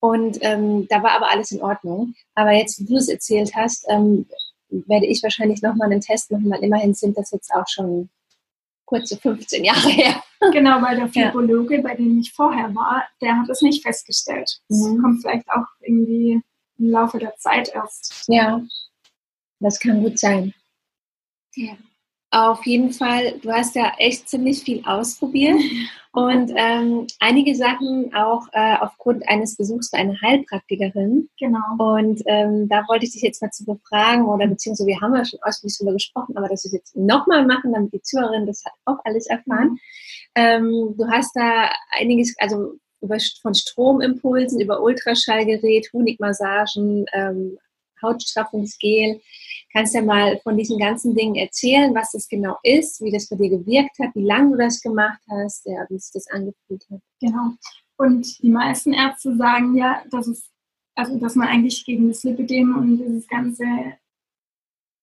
Und 0.00 0.38
ähm, 0.42 0.86
da 0.88 1.02
war 1.02 1.12
aber 1.12 1.30
alles 1.30 1.50
in 1.50 1.62
Ordnung. 1.62 2.14
Aber 2.34 2.52
jetzt, 2.52 2.78
wo 2.80 2.84
du 2.84 2.96
es 2.96 3.08
erzählt 3.08 3.52
hast, 3.56 3.86
ähm, 3.88 4.26
werde 4.68 5.06
ich 5.06 5.22
wahrscheinlich 5.22 5.62
nochmal 5.62 5.90
einen 5.90 6.02
Test 6.02 6.30
machen, 6.30 6.50
weil 6.50 6.62
immerhin 6.62 6.92
sind 6.94 7.16
das 7.16 7.30
jetzt 7.30 7.50
auch 7.54 7.66
schon 7.66 8.10
kurze 8.84 9.16
15 9.16 9.64
Jahre 9.64 9.88
her. 9.88 10.22
Genau, 10.52 10.80
weil 10.80 10.94
der 10.96 11.06
Ja. 11.14 11.32
Virologe, 11.34 11.80
bei 11.82 11.96
dem 11.96 12.20
ich 12.20 12.32
vorher 12.32 12.72
war, 12.72 13.02
der 13.20 13.36
hat 13.40 13.48
es 13.48 13.60
nicht 13.60 13.82
festgestellt. 13.82 14.60
Das 14.68 14.78
Mhm. 14.78 15.02
kommt 15.02 15.20
vielleicht 15.22 15.48
auch 15.50 15.66
irgendwie 15.80 16.40
im 16.78 16.90
Laufe 16.90 17.18
der 17.18 17.34
Zeit 17.38 17.70
erst. 17.74 18.22
Ja, 18.28 18.62
das 19.58 19.80
kann 19.80 20.00
gut 20.00 20.16
sein. 20.16 20.54
Ja. 21.58 21.76
Auf 22.30 22.66
jeden 22.66 22.92
Fall, 22.92 23.38
du 23.42 23.50
hast 23.50 23.74
ja 23.74 23.92
echt 23.96 24.28
ziemlich 24.28 24.62
viel 24.62 24.82
ausprobiert 24.84 25.56
und 26.12 26.52
ähm, 26.54 27.06
einige 27.20 27.54
Sachen 27.54 28.14
auch 28.14 28.46
äh, 28.52 28.76
aufgrund 28.76 29.26
eines 29.28 29.56
Besuchs 29.56 29.90
bei 29.90 29.98
einer 29.98 30.20
Heilpraktikerin. 30.20 31.30
Genau. 31.40 31.58
Und 31.78 32.22
ähm, 32.26 32.68
da 32.68 32.84
wollte 32.86 33.06
ich 33.06 33.12
dich 33.12 33.22
jetzt 33.22 33.42
mal 33.42 33.50
zu 33.50 33.64
befragen 33.64 34.26
oder 34.26 34.46
beziehungsweise 34.46 34.86
wir 34.86 35.00
haben 35.00 35.16
ja 35.16 35.24
schon 35.24 35.40
ausführlich 35.42 35.78
darüber 35.78 35.94
gesprochen, 35.94 36.36
aber 36.36 36.48
dass 36.48 36.64
wir 36.64 36.68
es 36.68 36.74
jetzt 36.74 36.96
nochmal 36.96 37.44
machen, 37.44 37.72
damit 37.72 37.94
die 37.94 38.02
Zuhörerin 38.02 38.46
das 38.46 38.62
hat 38.64 38.74
auch 38.84 38.98
alles 39.04 39.26
erfahren. 39.26 39.78
Ähm, 40.34 40.94
du 40.96 41.08
hast 41.10 41.32
da 41.34 41.70
einiges, 41.98 42.36
also 42.38 42.74
über, 43.00 43.16
von 43.42 43.54
Stromimpulsen, 43.54 44.60
über 44.60 44.82
Ultraschallgerät, 44.82 45.90
Honigmassagen, 45.92 47.06
ähm, 47.14 47.58
Hautstraffungsgel. 48.02 49.20
Kannst 49.72 49.94
ja 49.94 50.02
mal 50.02 50.40
von 50.42 50.56
diesen 50.56 50.78
ganzen 50.78 51.14
Dingen 51.14 51.34
erzählen, 51.34 51.94
was 51.94 52.12
das 52.12 52.28
genau 52.28 52.56
ist, 52.62 53.02
wie 53.02 53.10
das 53.10 53.28
bei 53.28 53.36
dir 53.36 53.50
gewirkt 53.50 53.98
hat, 53.98 54.14
wie 54.14 54.24
lange 54.24 54.52
du 54.52 54.56
das 54.58 54.80
gemacht 54.80 55.20
hast, 55.30 55.66
ja, 55.66 55.84
wie 55.88 55.98
sich 55.98 56.12
das 56.12 56.26
angefühlt 56.28 56.86
hat. 56.90 57.00
Genau. 57.20 57.52
Und 57.98 58.42
die 58.42 58.50
meisten 58.50 58.92
Ärzte 58.92 59.36
sagen 59.36 59.76
ja, 59.76 60.02
dass 60.10 60.26
es, 60.26 60.50
also 60.94 61.18
dass 61.18 61.34
man 61.34 61.48
eigentlich 61.48 61.84
gegen 61.84 62.08
das 62.08 62.24
Lipidem 62.24 62.76
und 62.76 62.96
dieses 62.98 63.26
ganze 63.26 63.64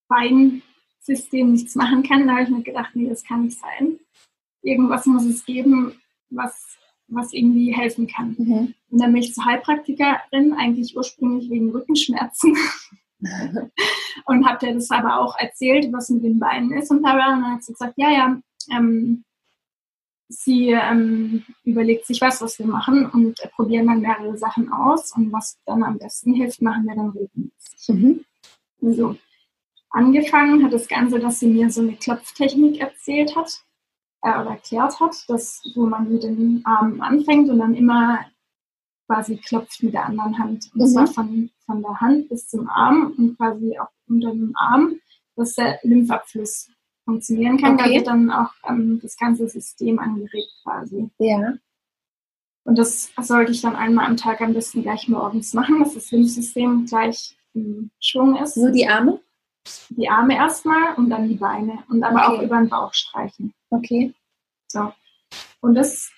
Beinsystem 0.07 1.51
nichts 1.51 1.75
machen 1.75 2.03
kann. 2.03 2.25
Da 2.25 2.33
habe 2.33 2.43
ich 2.43 2.49
mir 2.49 2.63
gedacht, 2.63 2.95
nee, 2.95 3.09
das 3.09 3.23
kann 3.23 3.43
nicht 3.43 3.59
sein. 3.59 3.99
Irgendwas 4.61 5.05
muss 5.05 5.25
es 5.25 5.45
geben, 5.45 5.99
was, 6.29 6.77
was 7.07 7.33
irgendwie 7.33 7.75
helfen 7.75 8.07
kann. 8.07 8.35
Und 8.89 9.01
dann 9.01 9.13
bin 9.13 9.21
ich 9.21 9.33
zur 9.33 9.45
Heilpraktikerin, 9.45 10.53
eigentlich 10.53 10.95
ursprünglich 10.95 11.49
wegen 11.49 11.69
Rückenschmerzen. 11.71 12.57
und 14.25 14.47
habe 14.47 14.65
dir 14.65 14.73
das 14.73 14.91
aber 14.91 15.19
auch 15.19 15.37
erzählt, 15.37 15.91
was 15.91 16.09
mit 16.09 16.23
den 16.23 16.39
Beinen 16.39 16.71
ist. 16.73 16.91
Und 16.91 17.05
habe 17.05 17.19
dann 17.19 17.53
hat 17.53 17.63
sie 17.63 17.73
gesagt, 17.73 17.93
ja, 17.97 18.09
ja, 18.09 18.37
ähm, 18.71 19.23
sie 20.27 20.71
ähm, 20.71 21.43
überlegt 21.63 22.05
sich 22.05 22.21
was, 22.21 22.41
was 22.41 22.57
wir 22.59 22.65
machen 22.65 23.09
und 23.09 23.39
äh, 23.41 23.49
probieren 23.49 23.87
dann 23.87 24.01
mehrere 24.01 24.37
Sachen 24.37 24.71
aus. 24.71 25.15
Und 25.15 25.31
was 25.31 25.57
dann 25.65 25.83
am 25.83 25.97
besten 25.97 26.33
hilft, 26.33 26.61
machen 26.61 26.85
wir 26.85 26.95
dann 26.95 27.09
regelmäßig. 27.09 27.89
Mhm. 27.89 28.25
So. 28.81 29.15
Angefangen 29.89 30.63
hat 30.63 30.73
das 30.73 30.87
Ganze, 30.87 31.19
dass 31.19 31.39
sie 31.39 31.47
mir 31.47 31.69
so 31.69 31.81
eine 31.81 31.95
Klopftechnik 31.95 32.81
erzählt 32.81 33.35
hat 33.35 33.63
äh, 34.21 34.29
oder 34.29 34.51
erklärt 34.51 34.99
hat, 34.99 35.15
dass, 35.27 35.61
wo 35.75 35.85
man 35.85 36.11
mit 36.11 36.23
den 36.23 36.61
Armen 36.65 37.01
anfängt 37.01 37.49
und 37.49 37.59
dann 37.59 37.75
immer 37.75 38.19
quasi 39.07 39.37
klopft 39.37 39.83
mit 39.83 39.93
der 39.93 40.05
anderen 40.05 40.37
Hand. 40.37 40.69
Und 40.73 40.81
Mhm. 40.81 40.87
zwar 40.87 41.07
von, 41.07 41.49
von 41.65 41.81
der 41.81 41.99
Hand 42.01 42.29
bis 42.29 42.47
zum 42.47 42.69
Arm 42.69 43.13
und 43.17 43.37
quasi 43.37 43.77
auch 43.79 43.89
unter 44.07 44.31
dem 44.31 44.53
Arm, 44.55 44.95
dass 45.35 45.53
der 45.53 45.79
Lymphabfluss 45.83 46.69
funktionieren 47.03 47.57
kann. 47.57 47.77
Da 47.77 47.85
Okay. 47.85 47.95
wird 47.97 48.07
dann 48.07 48.31
auch 48.31 48.51
ähm, 48.67 48.99
das 49.01 49.15
ganze 49.17 49.47
System 49.47 49.99
angeregt 49.99 50.51
quasi. 50.63 51.09
Ja. 51.19 51.53
Und 52.63 52.77
das 52.79 53.11
sollte 53.21 53.51
ich 53.51 53.61
dann 53.61 53.75
einmal 53.75 54.07
am 54.07 54.17
Tag 54.17 54.41
am 54.41 54.53
besten 54.53 54.81
gleich 54.81 55.07
morgens 55.07 55.53
machen, 55.53 55.79
dass 55.83 55.93
das 55.93 56.09
Lymphsystem 56.11 56.85
gleich 56.87 57.37
im 57.53 57.91
Schwung 57.99 58.35
ist. 58.37 58.57
Nur 58.57 58.71
die 58.71 58.87
Arme? 58.87 59.19
Die 59.89 60.09
Arme 60.09 60.35
erstmal 60.35 60.95
und 60.95 61.09
dann 61.11 61.27
die 61.27 61.35
Beine 61.35 61.83
und 61.89 62.03
aber 62.03 62.25
Okay. 62.27 62.37
auch 62.37 62.41
über 62.41 62.57
den 62.57 62.69
Bauch 62.69 62.93
streichen. 62.93 63.53
Okay. 63.69 64.13
So. 64.67 64.91
Und 65.61 65.75
das 65.75 66.09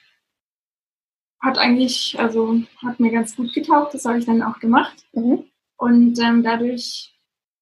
hat 1.40 1.58
eigentlich, 1.58 2.16
also 2.20 2.60
hat 2.84 3.00
mir 3.00 3.12
ganz 3.12 3.36
gut 3.36 3.54
getaugt, 3.54 3.94
das 3.94 4.06
habe 4.06 4.20
ich 4.20 4.26
dann 4.26 4.42
auch 4.42 4.60
gemacht. 4.60 5.06
Mhm. 5.14 5.44
Und 5.78 6.20
ähm, 6.20 6.44
dadurch 6.44 7.14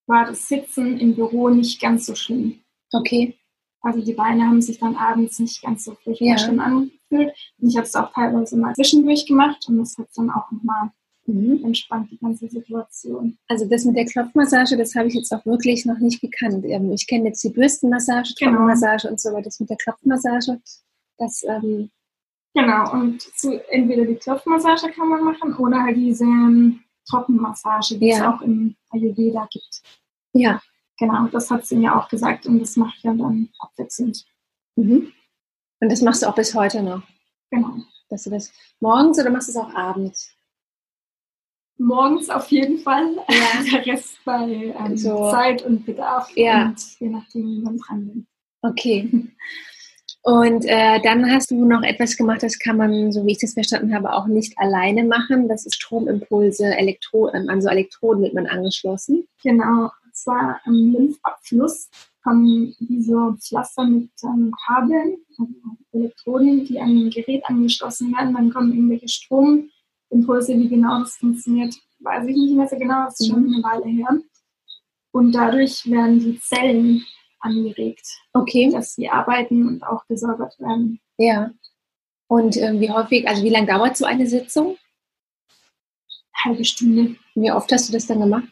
war 0.08 0.26
das 0.26 0.48
Sitzen 0.48 1.00
im 1.00 1.16
Büro 1.16 1.50
nicht 1.50 1.82
ganz 1.82 2.06
so 2.06 2.16
schlimm. 2.16 2.60
Okay. 2.94 3.36
Also 3.82 4.02
die 4.02 4.14
Beine 4.14 4.44
haben 4.48 4.62
sich 4.62 4.80
dann 4.80 4.96
abends 4.96 5.40
nicht 5.40 5.62
ganz 5.62 5.84
so 5.84 5.96
furchtbar 6.04 6.28
Ja. 6.28 6.38
schlimm 6.38 6.60
angefühlt. 6.60 7.34
Und 7.60 7.70
ich 7.70 7.76
habe 7.76 7.86
es 7.86 7.96
auch 7.96 8.12
teilweise 8.14 8.58
mal 8.58 8.74
zwischendurch 8.76 9.26
gemacht 9.26 9.66
und 9.68 9.78
das 9.80 9.98
hat 9.98 10.08
dann 10.16 10.30
auch 10.32 10.50
nochmal 10.52 10.92
Mhm. 11.28 11.64
entspannt, 11.66 12.12
die 12.12 12.20
ganze 12.20 12.48
Situation. 12.48 13.36
Also 13.48 13.66
das 13.66 13.84
mit 13.84 13.96
der 13.98 14.06
Klopfmassage, 14.06 14.78
das 14.78 14.94
habe 14.94 15.08
ich 15.08 15.16
jetzt 15.16 15.32
auch 15.34 15.44
wirklich 15.46 15.84
noch 15.86 15.98
nicht 15.98 16.22
gekannt. 16.22 16.64
Ähm, 16.68 16.92
Ich 16.92 17.08
kenne 17.08 17.26
jetzt 17.30 17.44
die 17.44 17.50
Bürstenmassage, 17.50 18.30
Genau. 18.38 18.52
Trockenmassage 18.52 19.10
und 19.10 19.20
so, 19.20 19.30
aber 19.30 19.42
das 19.42 19.60
mit 19.60 19.70
der 19.72 19.78
Klopfmassage, 19.78 20.62
das 21.18 21.44
ähm, 21.48 21.90
Genau, 22.56 22.92
und 22.94 23.22
zu, 23.22 23.62
entweder 23.70 24.06
die 24.06 24.16
Klopfmassage 24.16 24.92
kann 24.94 25.10
man 25.10 25.24
machen 25.26 25.54
oder 25.58 25.84
halt 25.84 25.98
diese 25.98 26.24
ähm, 26.24 26.80
Trockenmassage, 27.10 28.00
die 28.00 28.10
es 28.12 28.18
Ja. 28.20 28.34
auch 28.36 28.42
im 28.42 28.76
Ayurveda 28.92 29.48
gibt. 29.52 29.82
ja. 30.34 30.62
Genau, 30.98 31.28
das 31.28 31.52
hat 31.52 31.66
sie 31.66 31.76
mir 31.76 31.94
auch 31.94 32.08
gesagt 32.08 32.46
und 32.46 32.60
das 32.60 32.78
mache 32.78 32.94
ich 32.96 33.04
ja 33.04 33.14
dann 33.14 33.50
abwechselnd. 33.60 34.26
Mhm. 34.78 35.12
Und 35.82 35.92
das 35.92 36.02
machst 36.02 36.24
du 36.24 36.28
auch 36.28 36.36
bis 36.36 36.56
heute 36.56 36.82
noch, 36.82 37.02
Genau. 37.52 37.80
dass 38.08 38.24
du 38.24 38.30
das 38.30 38.54
morgens 38.80 39.20
oder 39.20 39.30
machst 39.30 39.50
du 39.50 39.52
es 39.52 39.58
auch 39.58 39.74
abends? 39.76 40.32
Morgens 41.78 42.30
auf 42.30 42.48
jeden 42.50 42.78
Fall. 42.80 43.14
Ja. 43.28 43.62
Der 43.74 43.86
Rest 43.86 44.18
bei 44.24 44.74
ähm, 44.80 44.96
So. 44.96 45.30
Zeit 45.32 45.64
und 45.64 45.86
Bedarf 45.86 46.32
Ja. 46.38 46.68
und 46.68 47.00
je 47.02 47.10
nachdem, 47.10 47.44
wie 47.46 47.62
man 47.62 47.78
dran 47.78 48.08
bin. 48.08 48.28
Okay. 48.62 49.10
Und 50.26 50.66
äh, 50.66 51.00
dann 51.04 51.32
hast 51.32 51.52
du 51.52 51.66
noch 51.66 51.84
etwas 51.84 52.18
gemacht, 52.18 52.42
das 52.42 52.58
kann 52.58 52.78
man, 52.78 53.12
so 53.12 53.24
wie 53.28 53.34
ich 53.34 53.38
das 53.38 53.54
verstanden 53.54 53.94
habe, 53.94 54.12
auch 54.12 54.26
nicht 54.26 54.58
alleine 54.58 55.04
machen. 55.04 55.48
Das 55.48 55.68
ist 55.68 55.76
Stromimpulse, 55.76 56.66
Elektro 56.76 57.32
ähm, 57.32 57.48
an 57.48 57.62
so 57.62 57.70
Elektroden 57.70 58.24
wird 58.24 58.34
man 58.34 58.48
angeschlossen. 58.48 59.28
Genau, 59.44 59.84
und 59.84 60.16
zwar 60.16 60.60
im 60.66 60.94
Lymphabfluss 60.94 61.92
kommen 62.24 62.76
wie 62.80 63.04
so 63.04 63.36
Pflaster 63.40 63.86
mit 63.86 64.10
ähm, 64.24 64.52
Kabeln, 64.66 65.18
also 65.38 65.54
Elektroden, 65.92 66.66
die 66.66 66.80
an 66.80 66.90
ein 66.90 67.10
Gerät 67.12 67.44
angeschlossen 67.46 68.12
werden. 68.12 68.34
Dann 68.34 68.52
kommen 68.52 68.74
irgendwelche 68.74 69.08
Stromimpulse, 69.08 70.58
wie 70.58 70.70
genau 70.70 71.02
das 71.02 71.18
funktioniert, 71.18 71.76
weiß 72.00 72.26
ich 72.26 72.36
nicht 72.36 72.56
mehr 72.56 72.68
so 72.68 72.80
genau, 72.80 73.06
das 73.06 73.20
ist 73.20 73.28
schon 73.28 73.46
eine 73.46 73.62
Weile 73.62 73.86
her. 73.86 74.20
Und 75.12 75.34
dadurch 75.34 75.86
werden 75.86 76.20
die 76.20 76.40
Zellen 76.40 77.06
angeregt, 77.46 78.06
Okay. 78.34 78.70
dass 78.72 78.96
sie 78.96 79.10
arbeiten 79.10 79.68
und 79.68 79.84
auch 79.84 80.06
gesäubert 80.08 80.60
werden. 80.60 81.00
Ja. 81.18 81.52
Und 82.28 82.58
ähm, 82.58 82.80
wie 82.82 82.90
häufig, 82.92 83.28
also 83.28 83.44
wie 83.44 83.50
lange 83.50 83.68
dauert 83.68 83.96
so 83.96 84.06
eine 84.06 84.28
Sitzung? 84.28 84.78
Halbe 86.44 86.66
Stunde, 86.66 87.16
Wie 87.36 87.52
oft 87.52 87.72
hast 87.72 87.88
du 87.90 87.94
das 87.94 88.08
dann 88.08 88.20
gemacht? 88.20 88.48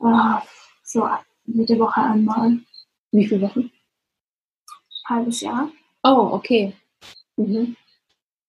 ah, 0.00 0.42
so 0.82 1.08
jede 1.46 1.78
Woche 1.78 2.00
einmal, 2.02 2.58
Wie 3.12 3.26
viele 3.26 3.42
Wochen? 3.42 3.70
halbes 5.06 5.40
Jahr. 5.42 5.70
Oh, 6.02 6.30
okay. 6.32 6.72
Mhm. 7.36 7.76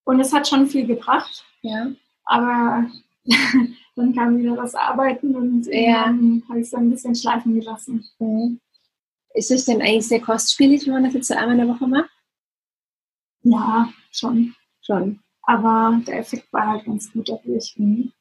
Und 0.06 0.20
es 0.22 0.32
hat 0.34 0.48
schon 0.48 0.68
viel 0.68 0.86
gebracht. 0.88 1.44
Ja. 1.62 1.92
Aber 2.26 2.86
dann 3.96 4.16
kam 4.16 4.38
wieder 4.38 4.56
das 4.56 4.74
Arbeiten 4.76 5.36
und 5.36 5.66
Ja. 5.68 6.06
habe 6.06 6.60
ich 6.60 6.68
es 6.68 6.74
ein 6.74 6.90
bisschen 6.90 7.14
schleifen 7.16 7.60
gelassen. 7.60 8.06
Mhm. 8.20 8.60
Ist 9.36 9.52
es 9.52 9.66
denn 9.66 9.82
eigentlich 9.82 10.08
sehr 10.08 10.22
kostspielig, 10.22 10.86
wenn 10.86 10.94
man 10.94 11.04
das 11.04 11.14
jetzt 11.14 11.28
so 11.28 11.34
einmal 11.36 11.60
in 11.60 11.66
der 11.68 11.76
Woche 11.76 11.88
macht? 11.88 12.10
Ja, 13.44 13.90
schon. 14.12 14.56
Schon. 14.82 15.20
Aber 15.44 16.02
der 16.08 16.20
Effekt 16.20 16.52
war 16.52 16.68
halt 16.68 16.86
ganz 16.86 17.12
gut 17.12 17.30
dadurch. 17.30 17.74
Mhm. 17.78 18.12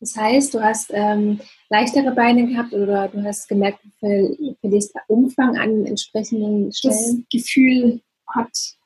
Das 0.00 0.16
heißt, 0.16 0.54
du 0.54 0.62
hast 0.62 0.90
ähm, 0.94 1.40
leichtere 1.70 2.12
Beine 2.12 2.46
gehabt 2.46 2.72
oder 2.72 3.08
du 3.08 3.22
hast 3.24 3.48
gemerkt, 3.48 3.80
du 3.82 3.88
ver- 3.98 4.54
verlierst 4.60 4.94
Umfang 5.08 5.56
an 5.56 5.86
entsprechenden 5.86 6.66
Das 6.66 6.78
Stellen. 6.78 7.26
Gefühl 7.32 8.00
hat, 8.28 8.76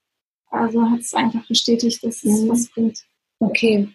also 0.51 0.89
hat 0.91 1.01
es 1.01 1.13
einfach 1.13 1.47
bestätigt, 1.49 2.03
dass 2.03 2.25
es 2.25 2.43
Mhm. 2.43 2.49
was 2.49 2.71
bringt. 2.71 2.99
Okay. 3.41 3.89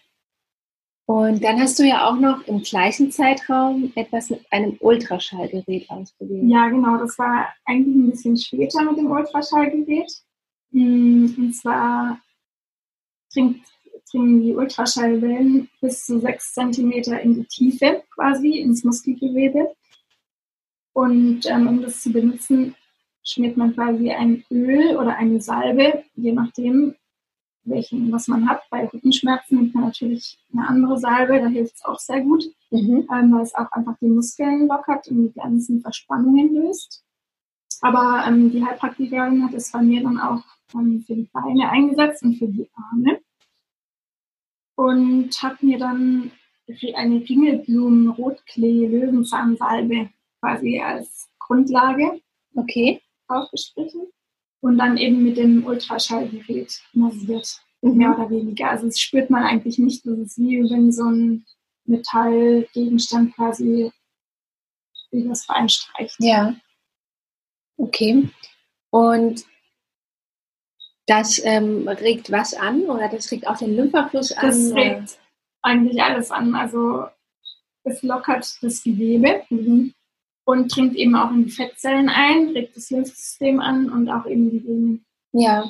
Und 1.08 1.42
dann 1.42 1.58
hast 1.62 1.80
du 1.80 1.84
ja 1.84 2.06
auch 2.06 2.18
noch 2.18 2.46
im 2.48 2.62
gleichen 2.62 3.12
Zeitraum 3.12 3.94
etwas 3.96 4.30
mit 4.30 4.42
einem 4.52 4.76
Ultraschallgerät 4.82 5.90
ausprobiert. 5.90 6.44
Ja, 6.50 6.68
genau, 6.68 6.98
das 6.98 7.18
war 7.18 7.48
eigentlich 7.64 7.96
ein 7.96 8.12
bisschen 8.12 8.36
später 8.36 8.84
mit 8.84 8.98
dem 8.98 9.10
Ultraschallgerät. 9.10 10.12
Mm, 10.72 11.28
und 11.38 11.54
zwar 11.56 12.20
dringen 13.34 14.42
die 14.42 14.54
Ultraschallwellen 14.54 15.70
bis 15.80 16.06
zu 16.06 16.20
sechs 16.20 16.54
Zentimeter 16.54 17.22
in 17.22 17.36
die 17.36 17.46
Tiefe 17.46 18.04
quasi, 18.14 18.60
ins 18.60 18.84
Muskelgewebe. 18.84 19.74
Und 20.92 21.46
ähm, 21.46 21.68
um 21.68 21.82
das 21.82 22.02
zu 22.02 22.12
benutzen, 22.12 22.76
schmiert 23.24 23.56
man 23.56 23.74
quasi 23.74 24.12
ein 24.12 24.44
Öl 24.52 24.98
oder 24.98 25.16
eine 25.16 25.40
Salbe, 25.40 26.04
je 26.16 26.34
nachdem, 26.34 26.96
welchen, 27.70 28.12
was 28.12 28.28
man 28.28 28.50
hat. 28.50 28.62
Bei 28.70 28.86
Rückenschmerzen 28.88 29.58
nimmt 29.58 29.74
man 29.74 29.86
natürlich 29.86 30.38
eine 30.54 30.68
andere 30.68 30.98
Salbe, 30.98 31.40
da 31.40 31.48
hilft 31.48 31.76
es 31.76 31.86
auch 31.86 32.00
sehr 32.00 32.20
gut, 32.22 32.44
mhm. 32.72 33.08
ähm, 33.12 33.32
weil 33.32 33.44
es 33.44 33.56
auch 33.56 33.72
einfach 33.72 33.98
die 34.00 34.08
Muskeln 34.08 34.68
lockert 34.68 35.08
und 35.08 35.28
die 35.28 35.34
ganzen 35.34 35.80
Verspannungen 35.82 36.54
löst. 36.54 37.06
Aber 37.82 38.26
ähm, 38.28 38.52
die 38.52 38.66
Heilpraktikerin 38.66 39.44
hat 39.44 39.54
es 39.54 39.72
bei 39.72 39.82
mir 39.82 40.04
dann 40.04 40.20
auch 40.20 40.44
ähm, 40.74 41.04
für 41.06 41.16
die 41.16 41.30
Beine 41.32 41.70
eingesetzt 41.70 42.24
und 42.24 42.36
für 42.36 42.48
die 42.48 42.68
Arme. 42.74 43.20
Und 44.76 45.32
hat 45.42 45.64
mir 45.64 45.80
dann 45.80 46.32
eine 46.96 47.16
Ringelblumen-Rotklee-Löwenzahnsalbe 47.16 50.10
quasi 50.40 50.80
als 50.80 51.28
Grundlage 51.40 52.22
okay. 52.56 53.02
aufgestrichen 53.28 54.08
und 54.62 54.78
dann 54.78 54.98
eben 54.98 55.24
mit 55.24 55.38
dem 55.38 55.66
Ultraschallgerät 55.66 56.82
massiert, 56.94 57.62
mhm. 57.82 57.98
mehr 57.98 58.18
oder 58.18 58.30
weniger. 58.30 58.72
Also 58.72 58.88
das 58.88 59.00
spürt 59.00 59.30
man 59.30 59.44
eigentlich 59.44 59.78
nicht. 59.78 60.06
Das 60.06 60.18
ist 60.18 60.38
wie 60.38 60.60
wenn 60.70 60.92
so 60.92 61.06
ein 61.06 61.46
Metallgegenstand 61.86 63.36
quasi 63.36 63.92
übers 65.12 65.46
Bein 65.48 65.70
streicht. 65.70 66.16
Ja. 66.20 66.56
Okay. 67.78 68.30
Und 68.90 69.46
das 71.06 71.42
ähm, 71.44 71.88
regt 71.88 72.32
was 72.32 72.54
an 72.54 72.84
oder 72.84 73.08
das 73.08 73.32
regt 73.32 73.48
auch 73.48 73.58
den 73.58 73.76
Lymphafluss 73.76 74.34
an? 74.34 74.48
Das 74.48 74.74
regt 74.74 75.20
eigentlich 75.62 76.02
alles 76.02 76.32
an. 76.32 76.56
Also 76.56 77.08
es 77.84 78.04
lockert 78.04 78.58
das 78.62 78.84
Gewebe 78.84 79.44
mhm. 79.50 79.94
Und 80.48 80.74
dringt 80.74 80.96
eben 80.96 81.14
auch 81.14 81.30
in 81.30 81.44
die 81.44 81.52
Fettzellen 81.52 82.08
ein, 82.08 82.50
regt 82.50 82.78
das 82.78 82.90
Lymphsystem 82.90 83.60
an 83.60 83.92
und 83.92 84.10
auch 84.10 84.26
eben 84.26 84.50
die 84.50 84.64
Venen. 84.66 85.06
Ja. 85.34 85.70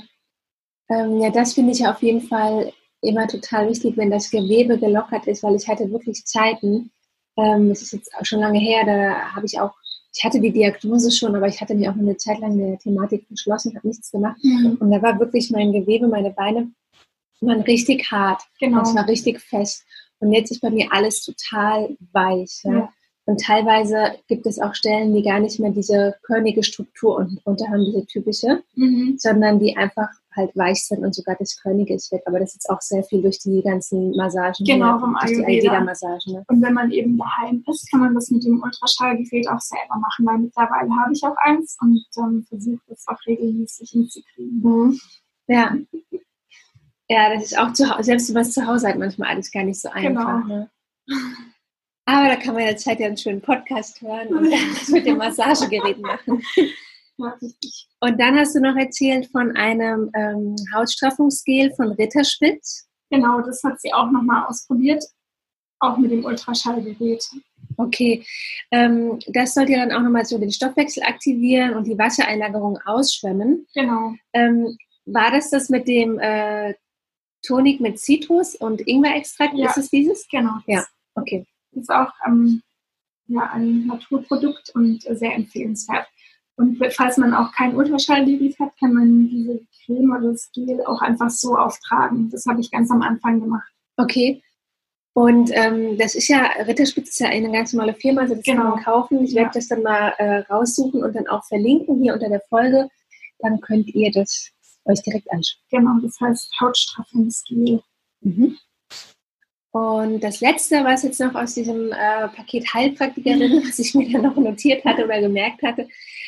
Ähm, 0.88 1.20
ja, 1.20 1.32
das 1.32 1.54
finde 1.54 1.72
ich 1.72 1.86
auf 1.88 2.04
jeden 2.04 2.22
Fall 2.22 2.72
immer 3.02 3.28
total 3.28 3.70
wichtig, 3.70 3.98
wenn 3.98 4.12
das 4.12 4.30
Gewebe 4.30 4.78
gelockert 4.78 5.26
ist, 5.26 5.42
weil 5.42 5.56
ich 5.56 5.68
hatte 5.68 5.92
wirklich 5.92 6.26
Zeiten, 6.26 6.92
ähm, 7.38 7.70
das 7.70 7.82
ist 7.82 7.94
jetzt 7.94 8.14
auch 8.16 8.26
schon 8.26 8.40
lange 8.40 8.60
her, 8.60 8.86
da 8.86 9.36
habe 9.36 9.48
ich 9.48 9.60
auch 9.60 9.74
ich 10.16 10.24
hatte 10.24 10.40
die 10.40 10.52
Diagnose 10.52 11.12
schon, 11.12 11.36
aber 11.36 11.48
ich 11.48 11.62
hatte 11.62 11.76
mir 11.76 11.92
auch 11.92 11.96
eine 11.96 12.18
Zeit 12.18 12.40
lang 12.40 12.58
der 12.58 12.80
Thematik 12.80 13.28
verschlossen, 13.28 13.76
habe 13.76 13.88
nichts 13.88 14.12
gemacht. 14.12 14.38
Mhm. 14.42 14.78
Und 14.80 14.90
da 14.90 15.00
war 15.02 15.20
wirklich 15.20 15.52
mein 15.52 15.72
Gewebe, 15.72 16.08
meine 16.08 16.32
Beine 16.32 16.72
waren 17.42 17.62
richtig 17.62 18.10
hart. 18.10 18.42
Genau. 18.60 18.80
Und 18.80 18.88
es 18.88 18.96
war 18.96 19.08
richtig 19.08 19.40
fest. 19.40 19.86
Und 20.20 20.34
jetzt 20.34 20.50
ist 20.50 20.62
bei 20.62 20.72
mir 20.72 20.92
alles 20.92 21.24
total 21.24 21.96
weich. 22.14 22.62
Ja? 22.64 22.74
ja. 22.74 22.94
Und 23.28 23.42
teilweise 23.42 24.16
gibt 24.30 24.46
es 24.46 24.58
auch 24.58 24.74
Stellen, 24.74 25.14
die 25.14 25.22
gar 25.22 25.42
nicht 25.42 25.60
mehr 25.60 25.72
diese 25.72 26.16
körnige 26.24 26.64
Struktur 26.64 27.18
unten 27.18 27.36
drunter 27.44 27.68
haben, 27.68 27.84
diese 27.84 28.06
typische, 28.06 28.64
mhm. 28.76 29.16
sondern 29.18 29.60
die 29.60 29.76
einfach 29.76 30.08
halt 30.34 30.56
weich 30.56 30.86
sind 30.86 31.04
und 31.04 31.14
sogar 31.14 31.36
das 31.38 31.62
Körnige 31.62 31.94
ist 31.94 32.10
weg. 32.14 32.22
Aber 32.26 32.40
das 32.40 32.56
ist 32.56 32.70
auch 32.70 32.80
sehr 32.80 33.04
viel 33.04 33.22
durch 33.22 33.40
die 33.40 33.62
ganzen 33.62 34.16
Massagen. 34.16 34.64
Genau, 34.66 34.98
vom 35.00 35.14
durch 35.20 35.46
Ayurveda. 35.46 35.94
Die 36.26 36.32
ne? 36.32 36.46
Und 36.48 36.62
wenn 36.62 36.74
man 36.74 36.90
eben 36.92 37.18
daheim 37.18 37.66
ist, 37.68 37.92
kann 37.92 38.00
man 38.00 38.16
das 38.16 38.32
mit 38.32 38.46
dem 38.46 38.64
Ultraschallgerät 38.64 39.50
auch 39.50 39.60
selber 39.60 39.98
machen, 40.00 40.26
weil 40.26 40.38
mittlerweile 40.38 40.90
habe 40.90 41.12
ich 41.12 41.22
auch 41.24 41.36
eins 41.44 41.76
und 41.82 42.06
ähm, 42.18 42.46
versuche 42.48 42.82
das 42.88 43.06
auch 43.08 43.20
regelmäßig 43.28 43.90
hinzukriegen. 43.90 44.62
Mhm. 44.62 45.00
Ja. 45.48 45.76
Ja, 47.10 47.34
das 47.34 47.44
ist 47.44 47.60
auch 47.60 47.74
zu 47.74 47.90
Hause, 47.90 48.04
selbst 48.04 48.30
wenn 48.30 48.36
man 48.36 48.44
es 48.44 48.54
zu 48.54 48.66
Hause 48.66 48.88
hat, 48.88 48.98
manchmal 48.98 49.30
alles 49.32 49.52
gar 49.52 49.64
nicht 49.64 49.82
so 49.82 49.90
einfach. 49.90 50.44
Genau. 50.44 50.48
Ne? 50.48 50.70
Aber 52.08 52.30
da 52.30 52.38
kann 52.38 52.54
man 52.54 52.64
jetzt 52.64 52.88
halt 52.88 53.02
ja 53.02 53.08
einen 53.08 53.18
schönen 53.18 53.42
Podcast 53.42 54.02
hören 54.02 54.30
und 54.30 54.50
das 54.50 54.88
mit 54.88 55.06
dem 55.06 55.18
Massagegerät 55.18 56.00
machen. 56.00 56.42
Und 57.18 58.20
dann 58.20 58.38
hast 58.38 58.56
du 58.56 58.62
noch 58.62 58.78
erzählt 58.78 59.28
von 59.32 59.58
einem 59.58 60.10
ähm, 60.16 60.56
Hautstraffungsgel 60.74 61.74
von 61.74 61.92
Ritterspitz. 61.92 62.88
Genau, 63.10 63.42
das 63.42 63.62
hat 63.64 63.82
sie 63.82 63.92
auch 63.92 64.10
nochmal 64.10 64.46
ausprobiert, 64.48 65.04
auch 65.80 65.98
mit 65.98 66.12
dem 66.12 66.24
Ultraschallgerät. 66.24 67.28
Okay, 67.76 68.24
ähm, 68.72 69.20
das 69.28 69.56
sollte 69.56 69.74
ja 69.74 69.86
dann 69.86 69.92
auch 69.92 70.02
nochmal 70.02 70.24
so 70.24 70.38
den 70.38 70.52
Stoffwechsel 70.52 71.04
aktivieren 71.04 71.74
und 71.74 71.88
die 71.88 71.98
Wassereinlagerung 71.98 72.80
ausschwemmen. 72.86 73.68
Genau. 73.74 74.14
Ähm, 74.32 74.78
war 75.06 75.32
das 75.32 75.50
das 75.50 75.68
mit 75.68 75.90
dem 75.90 76.20
äh, 76.20 76.74
Tonik 77.46 77.82
mit 77.82 78.00
Zitrus 78.00 78.56
und 78.56 78.88
Ingwerextrakt? 78.88 79.56
Ja. 79.56 79.72
Ist 79.72 79.78
es 79.78 79.90
dieses? 79.90 80.26
Genau. 80.30 80.60
Ja, 80.68 80.86
okay. 81.16 81.46
Ist 81.78 81.90
auch 81.92 82.12
ähm, 82.26 82.62
ja, 83.28 83.50
ein 83.52 83.88
Naturprodukt 83.88 84.72
und 84.74 85.02
sehr 85.04 85.36
empfehlenswert. 85.36 86.08
Und 86.56 86.84
falls 86.92 87.18
man 87.18 87.36
auch 87.36 87.52
kein 87.52 87.76
Ultraschallgerät 87.76 88.58
hat, 88.60 88.72
kann 88.80 88.94
man 88.94 89.30
diese 89.30 89.62
Creme 89.86 90.12
oder 90.12 90.32
das 90.32 90.50
Gel 90.52 90.84
auch 90.86 91.02
einfach 91.02 91.30
so 91.30 91.56
auftragen. 91.56 92.30
Das 92.32 92.46
habe 92.48 92.62
ich 92.62 92.72
ganz 92.72 92.90
am 92.90 93.04
Anfang 93.04 93.40
gemacht. 93.40 93.72
Okay. 93.96 94.42
Und 95.14 95.52
ähm, 95.54 95.98
das 95.98 96.16
ist 96.16 96.28
ja, 96.28 96.44
Ritterspitz 96.68 97.10
ist 97.10 97.20
ja 97.20 97.30
eine 97.30 97.52
ganz 97.52 97.74
normale 97.74 97.96
Firma, 97.96 98.22
also 98.22 98.36
das 98.36 98.44
genau. 98.44 98.62
kann 98.62 98.70
man 98.72 98.84
kaufen. 98.84 99.24
Ich 99.24 99.32
ja. 99.32 99.42
werde 99.42 99.52
das 99.56 99.68
dann 99.68 99.82
mal 99.84 100.14
äh, 100.18 100.40
raussuchen 100.42 101.04
und 101.04 101.16
dann 101.16 101.28
auch 101.28 101.44
verlinken 101.46 102.02
hier 102.02 102.14
unter 102.14 102.30
der 102.30 102.42
Folge. 102.50 102.88
Dann 103.40 103.60
könnt 103.62 103.88
ihr 103.94 104.12
das 104.12 104.52
euch 104.86 105.02
direkt 105.02 105.32
anschauen. 105.32 105.60
Genau, 105.72 106.00
das 106.02 106.20
heißt 106.20 106.54
Hautstraffungsgel. 106.60 107.82
Mhm. 108.22 108.58
Und 109.72 110.22
das 110.22 110.42
letzte, 110.42 110.84
was 110.84 111.04
jetzt 111.04 111.20
noch 111.20 111.36
aus 111.36 111.54
diesem 111.54 111.92
äh, 111.92 112.28
Paket 112.30 112.74
Heilpraktikerin, 112.74 113.64
was 113.68 113.80
ich 113.80 113.94
mir 113.94 114.12
dann 114.12 114.24
noch 114.24 114.36
notiert 114.36 114.84
hatte 114.86 115.06
oder 115.06 115.22
gemerkt 115.22 115.62
hatte, 115.62 115.88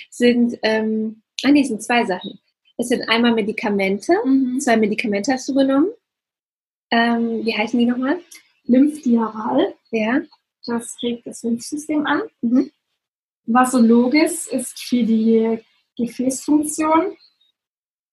sind, 0.10 0.58
ähm, 0.63 1.21
ah 1.43 1.52
nee, 1.52 1.63
sind 1.63 1.82
zwei 1.82 2.06
Sachen. 2.06 2.39
Es 2.78 2.89
sind 2.89 3.08
einmal 3.10 3.34
Medikamente, 3.34 4.13
mhm. 4.23 4.60
zwei 4.60 4.78
Medikamente 4.78 5.34
hast 5.34 5.47
du 5.49 5.54
genommen. 5.54 5.89
Ähm, 6.91 7.45
wie 7.45 7.56
heißen 7.56 7.80
die 7.80 7.86
nochmal? 7.86 8.19
Lymphdiaral. 8.65 9.73
Ja. 9.91 10.21
Das 10.65 10.95
regt 11.02 11.25
das 11.25 11.43
Lymphsystem 11.43 12.06
an. 12.06 12.21
Mhm. 12.41 12.71
Vasologis 13.45 14.47
ist 14.47 14.80
für 14.80 15.04
die 15.04 15.60
Gefäßfunktion 15.97 17.17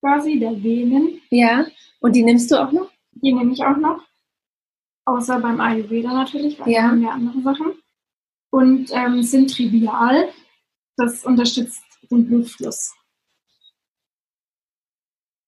quasi 0.00 0.38
der 0.38 0.62
Venen. 0.62 1.20
Ja. 1.30 1.66
Und 2.00 2.16
die 2.16 2.22
nimmst 2.22 2.50
du 2.50 2.56
auch 2.56 2.72
noch? 2.72 2.90
Die 3.12 3.32
nehme 3.32 3.52
ich 3.52 3.62
auch 3.64 3.76
noch. 3.76 4.02
Außer 5.06 5.40
beim 5.40 5.60
Ayurveda 5.60 6.12
natürlich, 6.12 6.58
weil 6.58 6.68
ja. 6.68 6.82
wir 6.82 6.82
haben 6.82 7.02
ja 7.02 7.10
andere 7.10 7.40
Sachen. 7.42 7.72
Und 8.50 8.90
ähm, 8.92 9.22
sind 9.22 9.54
trivial. 9.54 10.28
Das 10.96 11.24
unterstützt 11.24 11.82
den 12.10 12.26
Blutfluss. 12.26 12.92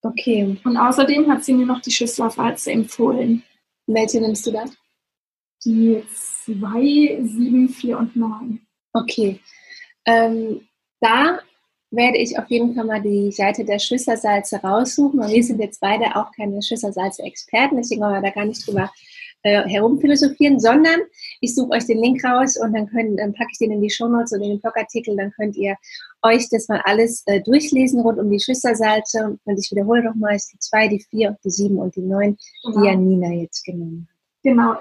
Okay. 0.02 0.56
Und 0.64 0.76
außerdem 0.76 1.30
hat 1.30 1.44
sie 1.44 1.54
mir 1.54 1.66
noch 1.66 1.80
die 1.80 1.90
Schüsselersalze 1.90 2.70
empfohlen. 2.70 3.42
Welche 3.86 4.20
nimmst 4.20 4.46
du 4.46 4.52
da? 4.52 4.64
Die 5.64 6.04
2, 6.44 7.18
7, 7.22 7.68
4 7.68 7.98
und 7.98 8.14
9. 8.14 8.60
Okay. 8.92 9.40
Ähm, 10.06 10.68
da 11.00 11.40
werde 11.90 12.18
ich 12.18 12.38
auf 12.38 12.48
jeden 12.48 12.74
Fall 12.74 12.84
mal 12.84 13.02
die 13.02 13.32
Seite 13.32 13.64
der 13.64 13.78
Schüsselsalze 13.78 14.58
raussuchen. 14.58 15.20
Und 15.20 15.30
wir 15.30 15.42
sind 15.42 15.60
jetzt 15.60 15.80
beide 15.80 16.14
auch 16.16 16.30
keine 16.32 16.62
Schüsselsalze-Experten, 16.62 17.76
deswegen 17.76 18.02
wollen 18.02 18.14
wir 18.14 18.22
da 18.22 18.30
gar 18.30 18.44
nicht 18.44 18.66
drüber 18.66 18.90
äh, 19.42 19.62
herumphilosophieren, 19.68 20.58
sondern 20.58 21.00
ich 21.40 21.54
suche 21.54 21.70
euch 21.70 21.86
den 21.86 21.98
Link 21.98 22.24
raus 22.24 22.56
und 22.56 22.72
dann, 22.72 22.88
können, 22.88 23.16
dann 23.16 23.32
packe 23.32 23.50
ich 23.52 23.58
den 23.58 23.70
in 23.70 23.80
die 23.80 23.90
Shownotes 23.90 24.32
oder 24.32 24.42
in 24.42 24.50
den 24.50 24.60
Blogartikel, 24.60 25.16
dann 25.16 25.30
könnt 25.32 25.56
ihr 25.56 25.76
euch 26.22 26.48
das 26.50 26.68
mal 26.68 26.80
alles 26.84 27.22
äh, 27.26 27.40
durchlesen 27.42 28.00
rund 28.00 28.18
um 28.18 28.30
die 28.30 28.40
Schwestersalze. 28.40 29.38
Und 29.44 29.58
ich 29.58 29.70
wiederhole 29.70 30.02
nochmal, 30.02 30.34
es 30.34 30.48
die 30.48 30.58
2, 30.58 30.88
die 30.88 31.00
4, 31.10 31.38
die 31.44 31.50
7 31.50 31.78
und 31.78 31.94
die 31.94 32.02
9, 32.02 32.36
genau. 32.64 32.80
die 32.80 32.86
Janina 32.86 33.28
jetzt 33.30 33.64
genommen 33.64 34.08
hat. 34.10 34.18
Genau, 34.42 34.76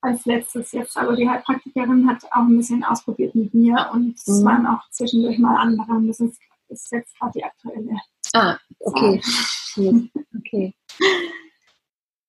als 0.00 0.24
letztes 0.26 0.72
jetzt. 0.72 0.96
Aber 0.96 1.14
die 1.14 1.28
Heilpraktikerin 1.28 2.08
hat 2.08 2.24
auch 2.32 2.42
ein 2.42 2.56
bisschen 2.56 2.82
ausprobiert 2.82 3.34
mit 3.34 3.54
mir 3.54 3.90
und 3.92 4.16
es 4.16 4.26
mhm. 4.26 4.44
waren 4.44 4.66
auch 4.66 4.88
zwischendurch 4.90 5.38
mal 5.38 5.56
andere. 5.56 5.92
Und 5.92 6.08
das 6.08 6.20
ist, 6.20 6.38
ist 6.68 6.90
jetzt 6.92 7.18
gerade 7.18 7.32
die 7.36 7.44
aktuelle. 7.44 7.96
Ah, 8.32 8.56
okay. 8.80 9.20
okay. 10.36 10.74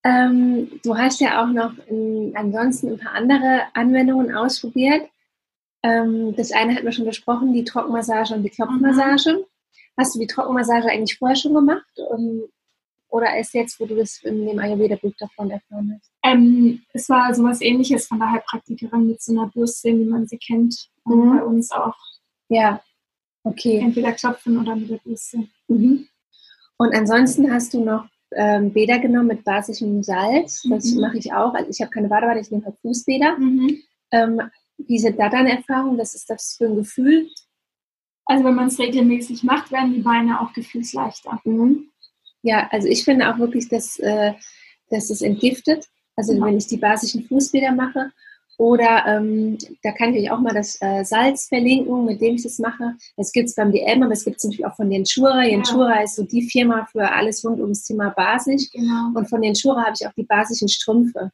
Ähm, 0.03 0.79
du 0.83 0.97
hast 0.97 1.21
ja 1.21 1.43
auch 1.43 1.47
noch 1.47 1.73
in, 1.87 2.33
ansonsten 2.35 2.93
ein 2.93 2.97
paar 2.97 3.13
andere 3.13 3.63
Anwendungen 3.73 4.33
ausprobiert. 4.35 5.07
Ähm, 5.83 6.35
das 6.35 6.51
eine 6.51 6.75
hatten 6.75 6.85
wir 6.85 6.91
schon 6.91 7.05
besprochen, 7.05 7.53
die 7.53 7.63
Trockenmassage 7.63 8.33
und 8.33 8.43
die 8.43 8.49
Klopfmassage. 8.49 9.37
Mhm. 9.37 9.43
Hast 9.97 10.15
du 10.15 10.19
die 10.19 10.27
Trockenmassage 10.27 10.89
eigentlich 10.89 11.17
vorher 11.17 11.35
schon 11.35 11.53
gemacht? 11.53 11.85
Um, 12.09 12.43
oder 13.09 13.37
ist 13.37 13.53
jetzt, 13.53 13.79
wo 13.79 13.85
du 13.85 13.95
das 13.95 14.19
in 14.23 14.45
dem 14.45 14.57
Ayurveda-Buch 14.57 15.13
davon 15.19 15.51
erfahren 15.51 15.93
hast? 15.95 16.11
Ähm, 16.23 16.81
es 16.93 17.09
war 17.09 17.33
sowas 17.35 17.61
ähnliches 17.61 18.07
von 18.07 18.19
der 18.19 18.31
Heilpraktikerin 18.31 19.07
mit 19.07 19.21
so 19.21 19.33
einer 19.33 19.47
Bürste, 19.47 19.89
wie 19.89 20.05
man 20.05 20.27
sie 20.27 20.37
kennt. 20.37 20.89
Mhm. 21.05 21.37
Bei 21.37 21.43
uns 21.43 21.71
auch. 21.71 21.97
Ja, 22.47 22.81
okay. 23.43 23.79
Entweder 23.79 24.13
klopfen 24.13 24.57
oder 24.57 24.75
mit 24.75 24.89
der 24.89 24.97
Bürste. 24.97 25.47
Mhm. 25.67 26.07
Und 26.77 26.95
ansonsten 26.95 27.51
hast 27.51 27.73
du 27.73 27.83
noch 27.83 28.05
ähm, 28.33 28.71
Bäder 28.71 28.99
genommen 28.99 29.27
mit 29.27 29.43
basischem 29.43 30.03
Salz. 30.03 30.63
Das 30.69 30.91
mhm. 30.91 31.01
mache 31.01 31.17
ich 31.17 31.33
auch. 31.33 31.53
Also 31.53 31.69
ich 31.69 31.81
habe 31.81 31.91
keine 31.91 32.07
Badewanne, 32.07 32.41
ich 32.41 32.51
nehme 32.51 32.65
halt 32.65 32.77
Fußbäder. 32.81 33.37
Mhm. 33.37 33.77
Ähm, 34.11 34.41
wie 34.77 34.99
sind 34.99 35.19
da 35.19 35.29
deine 35.29 35.57
Erfahrungen? 35.57 35.97
Was 35.97 36.15
ist 36.15 36.29
das 36.29 36.55
für 36.57 36.65
ein 36.65 36.75
Gefühl? 36.75 37.29
Also 38.25 38.43
wenn 38.45 38.55
man 38.55 38.67
es 38.67 38.79
regelmäßig 38.79 39.43
macht, 39.43 39.71
werden 39.71 39.93
die 39.93 40.01
Beine 40.01 40.39
auch 40.41 40.53
gefühlsleichter. 40.53 41.39
Mhm. 41.43 41.89
Ja, 42.43 42.67
also 42.71 42.87
ich 42.87 43.03
finde 43.03 43.31
auch 43.31 43.37
wirklich, 43.37 43.67
dass, 43.69 43.99
äh, 43.99 44.33
dass 44.89 45.09
es 45.09 45.21
entgiftet. 45.21 45.87
Also 46.15 46.33
ja. 46.33 46.41
wenn 46.45 46.57
ich 46.57 46.67
die 46.67 46.77
basischen 46.77 47.23
Fußbäder 47.23 47.71
mache 47.71 48.11
oder 48.61 49.05
ähm, 49.07 49.57
da 49.81 49.91
kann 49.91 50.13
ich 50.13 50.21
euch 50.21 50.31
auch 50.31 50.39
mal 50.39 50.53
das 50.53 50.77
äh, 50.81 51.03
Salz 51.03 51.47
verlinken, 51.47 52.05
mit 52.05 52.21
dem 52.21 52.35
ich 52.35 52.43
das 52.43 52.59
mache. 52.59 52.93
Das 53.17 53.31
gibt 53.31 53.49
es 53.49 53.55
beim 53.55 53.71
DM, 53.71 54.03
aber 54.03 54.11
es 54.11 54.23
gibt 54.23 54.37
es 54.37 54.43
natürlich 54.43 54.67
auch 54.67 54.75
von 54.75 54.91
Jenschura. 54.91 55.43
Jenschura 55.43 55.95
ja. 55.95 56.03
ist 56.03 56.15
so 56.15 56.23
die 56.23 56.43
Firma 56.43 56.85
für 56.91 57.11
alles 57.11 57.43
rund 57.43 57.59
ums 57.59 57.85
Thema 57.85 58.11
Basisch. 58.11 58.69
Genau. 58.71 59.13
Und 59.15 59.27
von 59.27 59.41
Jenschura 59.41 59.81
habe 59.85 59.95
ich 59.99 60.05
auch 60.05 60.13
die 60.13 60.25
basischen 60.25 60.69
Strümpfe. 60.69 61.31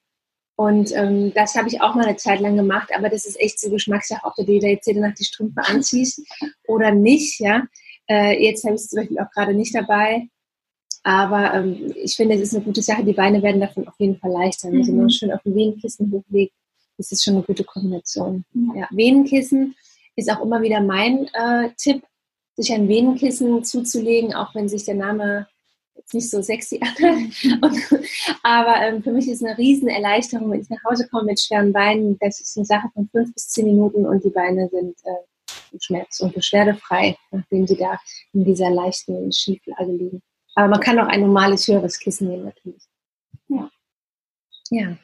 Und 0.55 0.95
ähm, 0.95 1.33
das 1.35 1.55
habe 1.55 1.67
ich 1.67 1.81
auch 1.81 1.95
mal 1.95 2.05
eine 2.05 2.15
Zeit 2.15 2.39
lang 2.39 2.55
gemacht, 2.55 2.91
aber 2.95 3.09
das 3.09 3.25
ist 3.25 3.37
echt 3.41 3.59
so 3.59 3.69
Geschmackssache, 3.69 4.25
ob 4.25 4.33
du 4.35 4.45
dir 4.45 4.61
jetzt 4.61 4.87
jede 4.87 5.01
Nacht 5.01 5.19
die 5.19 5.25
Strümpfe 5.25 5.59
anziehst 5.67 6.21
oder 6.65 6.91
nicht. 6.91 7.41
Ja, 7.41 7.63
äh, 8.09 8.41
Jetzt 8.41 8.63
habe 8.63 8.75
ich 8.75 8.83
es 8.83 8.87
zum 8.87 9.01
Beispiel 9.01 9.19
auch 9.19 9.31
gerade 9.31 9.53
nicht 9.53 9.75
dabei. 9.75 10.29
Aber 11.03 11.53
ähm, 11.55 11.93
ich 11.93 12.15
finde, 12.15 12.35
es 12.35 12.41
ist 12.41 12.55
eine 12.55 12.63
gute 12.63 12.81
Sache. 12.81 13.03
Die 13.03 13.11
Beine 13.11 13.43
werden 13.43 13.59
davon 13.59 13.85
auf 13.85 13.95
jeden 13.97 14.17
Fall 14.17 14.31
leichter. 14.31 14.69
Mhm. 14.69 14.87
Wenn 14.87 14.97
man 14.97 15.09
schön 15.09 15.33
auf 15.33 15.41
dem 15.43 15.55
Venenkissen 15.55 16.09
hochlegt, 16.09 16.53
ist 16.97 17.11
es 17.11 17.23
schon 17.23 17.35
eine 17.35 17.43
gute 17.43 17.63
Kombination. 17.63 18.45
Ja. 18.75 18.87
Venenkissen 18.91 19.75
ist 20.15 20.31
auch 20.31 20.41
immer 20.41 20.61
wieder 20.61 20.81
mein 20.81 21.27
äh, 21.33 21.69
Tipp, 21.77 22.03
sich 22.55 22.73
ein 22.73 22.87
Venenkissen 22.87 23.63
zuzulegen, 23.63 24.33
auch 24.33 24.55
wenn 24.55 24.67
sich 24.67 24.83
der 24.85 24.95
Name 24.95 25.47
jetzt 25.95 26.13
nicht 26.13 26.29
so 26.29 26.41
sexy 26.41 26.79
anhört. 26.81 28.03
aber 28.43 28.81
ähm, 28.81 29.03
für 29.03 29.11
mich 29.11 29.27
ist 29.27 29.41
es 29.41 29.47
eine 29.47 29.57
riesen 29.57 29.89
Erleichterung, 29.89 30.51
wenn 30.51 30.61
ich 30.61 30.69
nach 30.69 30.83
Hause 30.89 31.07
komme 31.07 31.25
mit 31.25 31.39
schweren 31.39 31.73
Beinen. 31.73 32.17
Das 32.19 32.39
ist 32.39 32.57
eine 32.57 32.65
Sache 32.65 32.89
von 32.93 33.09
fünf 33.09 33.33
bis 33.33 33.49
zehn 33.49 33.65
Minuten 33.65 34.05
und 34.05 34.23
die 34.23 34.29
Beine 34.29 34.69
sind 34.69 34.97
äh, 35.03 35.77
schmerz- 35.79 36.19
und 36.19 36.33
beschwerdefrei, 36.33 37.17
nachdem 37.31 37.67
sie 37.67 37.77
da 37.77 37.99
in 38.33 38.45
dieser 38.45 38.69
leichten 38.69 39.31
Schieflage 39.31 39.91
liegen. 39.91 40.21
Aber 40.55 40.69
man 40.69 40.79
kann 40.79 40.97
auch 40.99 41.07
ein 41.07 41.21
normales, 41.21 41.67
höheres 41.67 41.99
Kissen 41.99 42.29
nehmen 42.29 42.45
natürlich. 42.45 42.83
Ja. 43.49 43.69
Ja. 44.69 44.97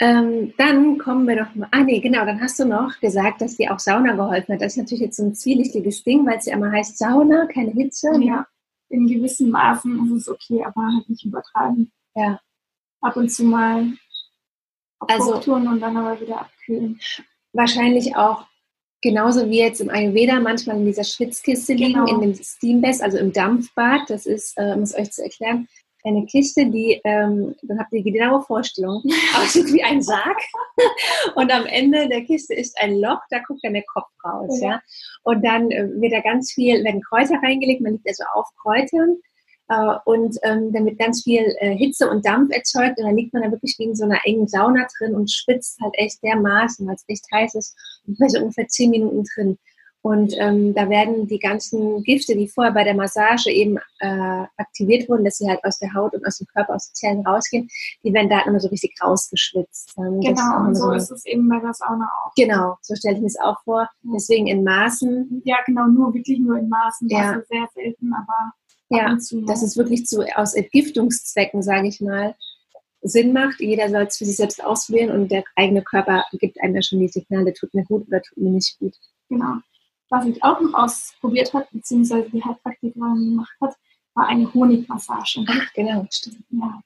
Ähm, 0.00 0.52
dann 0.58 0.98
kommen 0.98 1.28
wir 1.28 1.36
doch 1.36 1.54
mal. 1.54 1.68
Ah, 1.70 1.84
nee, 1.84 2.00
genau, 2.00 2.24
dann 2.26 2.40
hast 2.40 2.58
du 2.58 2.64
noch 2.64 2.98
gesagt, 3.00 3.40
dass 3.40 3.56
dir 3.56 3.72
auch 3.72 3.78
Sauna 3.78 4.14
geholfen 4.14 4.54
hat. 4.54 4.60
Das 4.60 4.72
ist 4.72 4.78
natürlich 4.78 5.02
jetzt 5.02 5.16
so 5.16 5.24
ein 5.24 5.34
zwielichtiges 5.34 6.02
Ding, 6.02 6.26
weil 6.26 6.38
es 6.38 6.46
ja 6.46 6.54
immer 6.54 6.72
heißt 6.72 6.98
Sauna, 6.98 7.46
keine 7.46 7.70
Hitze. 7.70 8.10
Ja, 8.20 8.46
in 8.88 9.06
gewissen 9.06 9.50
Maßen 9.50 10.04
ist 10.06 10.22
es 10.22 10.28
okay, 10.28 10.64
aber 10.64 10.82
halt 10.82 11.08
nicht 11.08 11.24
übertreiben. 11.24 11.92
Ja. 12.14 12.40
Ab 13.00 13.16
und 13.16 13.30
zu 13.30 13.44
mal 13.44 13.92
also, 15.00 15.38
tun 15.38 15.68
und 15.68 15.80
dann 15.80 15.96
aber 15.96 16.20
wieder 16.20 16.40
abkühlen. 16.40 16.98
Wahrscheinlich 17.52 18.16
auch 18.16 18.46
genauso 19.02 19.48
wie 19.50 19.58
jetzt 19.58 19.80
im 19.80 19.90
Ayurveda 19.90 20.40
manchmal 20.40 20.76
in 20.78 20.86
dieser 20.86 21.04
Schwitzkiste 21.04 21.74
liegen, 21.74 22.04
genau. 22.04 22.22
in 22.22 22.32
dem 22.32 22.42
Steambest, 22.42 23.02
also 23.02 23.18
im 23.18 23.32
Dampfbad. 23.32 24.08
Das 24.08 24.26
ist, 24.26 24.56
äh, 24.56 24.72
um 24.74 24.82
es 24.82 24.94
euch 24.94 25.12
zu 25.12 25.22
erklären, 25.22 25.68
eine 26.04 26.26
Kiste, 26.26 26.66
die, 26.66 27.00
ähm, 27.04 27.54
dann 27.62 27.78
habt 27.78 27.92
ihr 27.92 28.02
die 28.02 28.12
genaue 28.12 28.42
Vorstellung, 28.42 29.02
aussieht 29.36 29.72
wie 29.72 29.82
ein 29.82 30.02
Sarg. 30.02 30.38
und 31.34 31.52
am 31.52 31.66
Ende 31.66 32.08
der 32.08 32.24
Kiste 32.24 32.54
ist 32.54 32.76
ein 32.80 33.00
Loch, 33.00 33.20
da 33.30 33.38
guckt 33.40 33.60
dann 33.62 33.74
der 33.74 33.84
Kopf 33.84 34.10
raus. 34.24 34.60
Ja. 34.60 34.68
ja? 34.68 34.82
Und 35.22 35.44
dann 35.44 35.70
äh, 35.70 35.88
wird 36.00 36.12
da 36.12 36.20
ganz 36.20 36.52
viel, 36.52 36.84
werden 36.84 37.02
Kräuter 37.02 37.40
reingelegt, 37.42 37.80
man 37.80 37.92
liegt 37.92 38.08
also 38.08 38.24
auf 38.34 38.48
Kräutern. 38.62 39.16
Äh, 39.68 39.94
und 40.04 40.36
ähm, 40.42 40.72
dann 40.72 40.84
wird 40.84 40.98
ganz 40.98 41.22
viel 41.22 41.54
äh, 41.58 41.74
Hitze 41.74 42.08
und 42.10 42.26
Dampf 42.26 42.54
erzeugt 42.54 42.98
und 42.98 43.06
dann 43.06 43.16
liegt 43.16 43.32
man 43.32 43.42
da 43.42 43.50
wirklich 43.50 43.74
wie 43.78 43.84
in 43.84 43.96
so 43.96 44.04
einer 44.04 44.20
engen 44.24 44.46
Sauna 44.46 44.86
drin 44.98 45.14
und 45.14 45.30
schwitzt 45.30 45.80
halt 45.80 45.94
echt 45.96 46.22
dermaßen, 46.22 46.86
weil 46.86 46.96
es 46.96 47.04
echt 47.08 47.24
heiß 47.32 47.54
ist, 47.54 47.74
und 48.06 48.30
so 48.30 48.40
ungefähr 48.40 48.68
zehn 48.68 48.90
Minuten 48.90 49.24
drin. 49.34 49.58
Und 50.04 50.34
ähm, 50.36 50.74
da 50.74 50.90
werden 50.90 51.28
die 51.28 51.38
ganzen 51.38 52.02
Gifte, 52.02 52.36
die 52.36 52.46
vorher 52.46 52.74
bei 52.74 52.84
der 52.84 52.92
Massage 52.92 53.50
eben 53.50 53.78
äh, 54.00 54.44
aktiviert 54.58 55.08
wurden, 55.08 55.24
dass 55.24 55.38
sie 55.38 55.48
halt 55.48 55.64
aus 55.64 55.78
der 55.78 55.94
Haut 55.94 56.12
und 56.12 56.26
aus 56.26 56.36
dem 56.36 56.46
Körper, 56.46 56.74
aus 56.74 56.90
den 56.90 56.94
Zellen 56.94 57.26
rausgehen, 57.26 57.70
die 58.04 58.12
werden 58.12 58.28
da 58.28 58.42
immer 58.42 58.60
so 58.60 58.68
richtig 58.68 58.96
rausgeschwitzt. 59.02 59.94
Ähm, 59.96 60.20
genau, 60.20 60.66
und 60.66 60.74
so, 60.74 60.92
ist 60.92 61.10
es 61.10 61.24
eben 61.24 61.48
bei 61.48 61.58
der 61.58 61.72
Sauna 61.72 62.04
auch. 62.04 62.34
Genau, 62.36 62.76
so 62.82 62.94
stelle 62.94 63.14
ich 63.14 63.22
mir 63.22 63.28
es 63.28 63.40
auch 63.40 63.62
vor. 63.64 63.88
Deswegen 64.02 64.46
in 64.46 64.62
Maßen. 64.62 65.40
Ja, 65.46 65.56
genau, 65.64 65.86
nur 65.86 66.12
wirklich 66.12 66.38
nur 66.38 66.58
in 66.58 66.68
Maßen. 66.68 67.08
Ja. 67.08 67.30
Also 67.30 67.40
sehr 67.48 67.66
selten, 67.72 68.12
aber 68.12 68.52
ja, 68.90 69.16
dass 69.46 69.62
es 69.62 69.78
wirklich 69.78 70.04
zu, 70.04 70.20
aus 70.36 70.52
Entgiftungszwecken, 70.52 71.62
sage 71.62 71.88
ich 71.88 72.02
mal, 72.02 72.34
Sinn 73.00 73.32
macht. 73.32 73.58
Jeder 73.58 73.88
soll 73.88 74.02
es 74.02 74.18
für 74.18 74.26
sich 74.26 74.36
selbst 74.36 74.62
auswählen 74.62 75.10
und 75.10 75.30
der 75.30 75.44
eigene 75.56 75.80
Körper 75.80 76.24
gibt 76.32 76.62
einem 76.62 76.74
da 76.74 76.82
schon 76.82 77.00
die 77.00 77.08
Signale, 77.08 77.54
tut 77.54 77.72
mir 77.72 77.84
gut 77.84 78.06
oder 78.08 78.20
tut 78.20 78.36
mir 78.36 78.50
nicht 78.50 78.78
gut. 78.78 78.94
Genau. 79.30 79.54
Was 80.14 80.26
ich 80.26 80.44
auch 80.44 80.60
noch 80.60 80.74
ausprobiert 80.74 81.52
habe, 81.52 81.66
beziehungsweise 81.72 82.30
die 82.30 82.44
Heilpraktikerin 82.44 83.30
gemacht 83.30 83.56
hat, 83.60 83.74
war 84.14 84.28
eine 84.28 84.52
Honigmassage. 84.54 85.44
Ach, 85.48 85.72
genau, 85.74 86.06
stimmt. 86.08 86.44
Ja. 86.50 86.80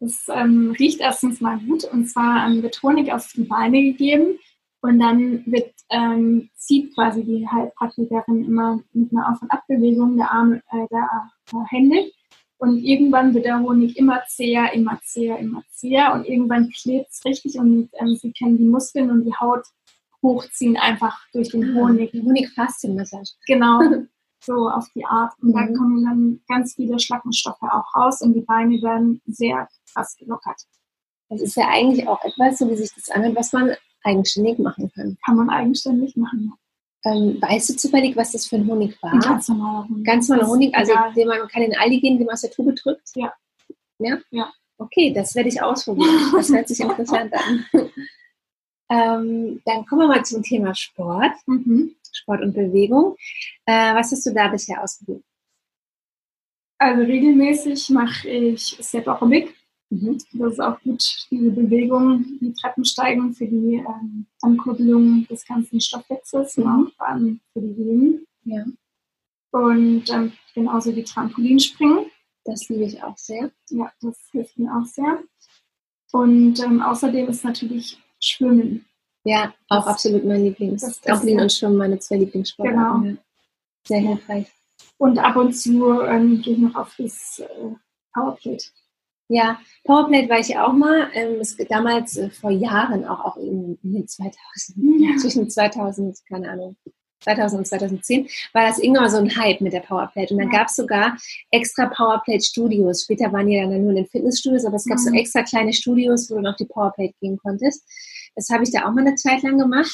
Das 0.00 0.26
ähm, 0.28 0.76
riecht 0.78 1.00
erstens 1.00 1.40
mal 1.40 1.58
gut 1.60 1.84
und 1.84 2.06
zwar 2.06 2.46
ähm, 2.46 2.62
wird 2.62 2.82
Honig 2.82 3.10
auf 3.10 3.26
die 3.32 3.44
Beine 3.44 3.82
gegeben 3.82 4.38
und 4.82 4.98
dann 4.98 5.46
wird, 5.46 5.72
ähm, 5.88 6.50
zieht 6.56 6.94
quasi 6.94 7.24
die 7.24 7.48
Heilpraktikerin 7.48 8.44
immer 8.44 8.80
mit 8.92 9.12
einer 9.12 9.32
Auf- 9.32 9.40
und 9.40 9.50
Abbewegung 9.50 10.18
der 10.18 10.30
Arme, 10.30 10.62
äh, 10.70 10.86
der 10.90 11.30
äh, 11.52 11.64
Hände 11.70 12.12
und 12.58 12.84
irgendwann 12.84 13.32
wird 13.32 13.46
der 13.46 13.60
Honig 13.60 13.96
immer 13.96 14.22
zäher, 14.28 14.74
immer 14.74 15.00
zäher, 15.02 15.38
immer 15.38 15.62
zäher 15.70 16.12
und 16.12 16.26
irgendwann 16.26 16.68
klebt 16.68 17.08
es 17.12 17.24
richtig 17.24 17.58
und 17.58 17.88
ähm, 17.94 18.14
sie 18.14 18.30
kennen 18.30 18.58
die 18.58 18.64
Muskeln 18.64 19.10
und 19.10 19.24
die 19.24 19.34
Haut 19.34 19.64
hochziehen, 20.22 20.76
einfach 20.76 21.18
durch 21.32 21.50
den 21.50 21.70
ah, 21.70 21.80
Honig. 21.80 22.12
Honigfaszienmassage. 22.12 23.30
Genau, 23.46 23.80
so 24.44 24.68
auf 24.68 24.86
die 24.94 25.04
Art. 25.04 25.32
Und 25.40 25.50
mhm. 25.50 25.54
da 25.54 25.66
kommen 25.66 26.04
dann 26.04 26.40
ganz 26.48 26.74
viele 26.74 26.98
Schlackenstoffe 26.98 27.62
auch 27.62 27.94
raus 27.94 28.20
und 28.22 28.34
die 28.34 28.42
Beine 28.42 28.80
werden 28.82 29.20
sehr 29.26 29.68
krass 29.92 30.16
gelockert. 30.16 30.60
Das 31.28 31.40
ist 31.40 31.56
ja 31.56 31.68
eigentlich 31.68 32.08
auch 32.08 32.22
etwas, 32.24 32.58
so 32.58 32.70
wie 32.70 32.76
sich 32.76 32.90
das 32.94 33.10
anhört, 33.10 33.36
was 33.36 33.52
man 33.52 33.74
eigenständig 34.02 34.58
machen 34.58 34.90
kann. 34.94 35.18
Kann 35.24 35.36
man 35.36 35.50
eigenständig 35.50 36.16
machen, 36.16 36.54
ähm, 37.04 37.38
weißt 37.40 37.70
du 37.70 37.76
zufällig, 37.76 38.16
was 38.16 38.32
das 38.32 38.46
für 38.46 38.56
ein 38.56 38.66
Honig 38.66 39.00
war? 39.02 39.12
Ein 39.12 39.20
ganz 39.20 39.48
normaler 39.48 39.88
Honig. 39.88 40.04
Ganz 40.04 40.28
normaler 40.28 40.48
Honig, 40.48 40.74
also 40.74 40.92
den 41.14 41.28
man 41.28 41.48
kann 41.48 41.62
in 41.62 41.76
Aldi 41.76 42.00
gehen, 42.00 42.18
den 42.18 42.26
man 42.26 42.34
aus 42.34 42.40
der 42.40 42.50
Tube 42.50 42.74
drückt? 42.74 43.10
Ja. 43.14 43.32
Ja? 43.98 44.18
Ja. 44.30 44.52
Okay, 44.78 45.12
das 45.12 45.34
werde 45.34 45.48
ich 45.48 45.62
ausprobieren. 45.62 46.32
Das 46.32 46.48
hört 46.50 46.68
sich 46.68 46.80
interessant 46.80 47.32
an. 47.34 47.66
Ähm, 48.90 49.60
dann 49.64 49.86
kommen 49.86 50.02
wir 50.02 50.08
mal 50.08 50.24
zum 50.24 50.42
Thema 50.42 50.74
Sport. 50.74 51.32
Mhm. 51.46 51.94
Sport 52.12 52.42
und 52.42 52.54
Bewegung. 52.54 53.16
Äh, 53.66 53.94
was 53.94 54.12
hast 54.12 54.26
du 54.26 54.32
da 54.32 54.48
bisher 54.48 54.82
ausprobiert? 54.82 55.22
Also 56.78 57.02
regelmäßig 57.02 57.90
mache 57.90 58.28
ich 58.28 58.78
Step 58.80 59.08
Aerobic. 59.08 59.54
Mhm. 59.90 60.18
Das 60.34 60.52
ist 60.52 60.60
auch 60.60 60.80
gut, 60.80 61.26
diese 61.30 61.50
Bewegung, 61.50 62.24
die 62.40 62.52
Treppensteigen 62.52 63.34
für 63.34 63.46
die 63.46 63.76
ähm, 63.76 64.26
Ankurbelung 64.42 65.26
des 65.28 65.46
ganzen 65.46 65.80
Stoffwechsels 65.80 66.56
mhm. 66.56 66.62
und 66.62 66.68
auch 66.68 66.92
vor 66.96 67.08
allem 67.08 67.40
für 67.52 67.60
die 67.60 67.76
Venen. 67.76 68.26
Ja. 68.44 68.64
Und 69.50 70.10
ähm, 70.10 70.32
genauso 70.54 70.94
wie 70.94 71.04
Trampolinspringen. 71.04 72.06
Das 72.44 72.68
liebe 72.68 72.84
ich 72.84 73.02
auch 73.02 73.16
sehr. 73.16 73.50
Ja, 73.70 73.92
das 74.00 74.16
hilft 74.30 74.58
mir 74.58 74.72
auch 74.74 74.84
sehr. 74.84 75.22
Und 76.12 76.60
ähm, 76.60 76.80
außerdem 76.80 77.28
ist 77.28 77.44
natürlich 77.44 77.98
Schwimmen. 78.20 78.84
Ja, 79.24 79.54
auch 79.68 79.84
das, 79.84 79.94
absolut 79.94 80.24
mein 80.24 80.44
Lieblings. 80.44 81.00
Trampolin 81.00 81.40
und 81.40 81.52
Schwimmen, 81.52 81.76
meine 81.76 81.98
zwei 81.98 82.16
Lieblingssportarten. 82.16 83.02
Genau. 83.02 83.18
Sehr 83.86 84.00
hilfreich. 84.00 84.46
Und 84.96 85.18
ab 85.18 85.36
und 85.36 85.52
zu 85.52 86.00
ähm, 86.02 86.40
gehe 86.42 86.54
ich 86.54 86.60
noch 86.60 86.74
auf 86.74 86.94
das 86.98 87.40
äh, 87.40 87.74
Powerplate. 88.12 88.66
Ja, 89.28 89.60
Powerplate 89.84 90.28
war 90.28 90.38
ich 90.38 90.56
auch 90.56 90.72
mal. 90.72 91.10
Ähm, 91.12 91.40
es, 91.40 91.56
damals 91.68 92.16
äh, 92.16 92.30
vor 92.30 92.50
Jahren, 92.50 93.04
auch, 93.04 93.24
auch 93.24 93.36
in, 93.36 93.78
in 93.82 93.92
den 93.92 94.08
2000, 94.08 95.00
ja. 95.00 95.16
zwischen 95.18 95.50
2000, 95.50 96.18
keine 96.26 96.50
Ahnung, 96.50 96.76
2000 97.20 97.58
und 97.58 97.66
2010, 97.66 98.28
war 98.52 98.66
das 98.66 98.78
irgendwann 98.78 99.10
so 99.10 99.18
ein 99.18 99.36
Hype 99.36 99.60
mit 99.60 99.72
der 99.72 99.80
Powerplate. 99.80 100.34
Und 100.34 100.40
dann 100.40 100.52
ja. 100.52 100.58
gab 100.58 100.68
es 100.68 100.76
sogar 100.76 101.16
extra 101.50 101.86
Powerplate-Studios. 101.86 103.02
Später 103.02 103.32
waren 103.32 103.46
die 103.46 103.56
dann 103.56 103.70
nur 103.80 103.90
in 103.90 103.96
den 103.96 104.06
Fitnessstudios, 104.06 104.64
aber 104.64 104.76
es 104.76 104.84
gab 104.84 104.98
mhm. 104.98 105.02
so 105.02 105.12
extra 105.14 105.42
kleine 105.42 105.72
Studios, 105.72 106.30
wo 106.30 106.36
du 106.36 106.42
noch 106.42 106.56
die 106.56 106.66
Powerplate 106.66 107.14
gehen 107.20 107.38
konntest. 107.38 107.84
Das 108.34 108.48
habe 108.50 108.64
ich 108.64 108.70
da 108.70 108.86
auch 108.86 108.92
mal 108.92 109.06
eine 109.06 109.16
Zeit 109.16 109.42
lang 109.42 109.58
gemacht. 109.58 109.90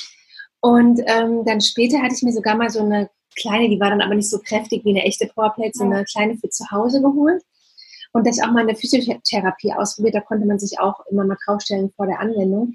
Und 0.60 1.00
ähm, 1.06 1.44
dann 1.44 1.60
später 1.60 2.00
hatte 2.00 2.14
ich 2.14 2.22
mir 2.22 2.32
sogar 2.32 2.56
mal 2.56 2.70
so 2.70 2.80
eine 2.80 3.10
kleine, 3.36 3.68
die 3.68 3.80
war 3.80 3.90
dann 3.90 4.00
aber 4.00 4.14
nicht 4.14 4.30
so 4.30 4.38
kräftig 4.38 4.84
wie 4.84 4.90
eine 4.90 5.04
echte 5.04 5.26
Powerplate, 5.26 5.72
so 5.74 5.84
eine 5.84 6.04
kleine 6.04 6.36
für 6.36 6.48
zu 6.48 6.70
Hause 6.70 7.02
geholt. 7.02 7.42
Und 8.12 8.26
das 8.28 8.40
auch 8.40 8.52
mal 8.52 8.60
eine 8.60 8.76
Physiotherapie 8.76 9.72
ausprobiert, 9.72 10.14
da 10.14 10.20
konnte 10.20 10.46
man 10.46 10.60
sich 10.60 10.78
auch 10.78 11.00
immer 11.10 11.24
mal 11.24 11.36
draufstellen 11.44 11.90
vor 11.96 12.06
der 12.06 12.20
Anwendung. 12.20 12.74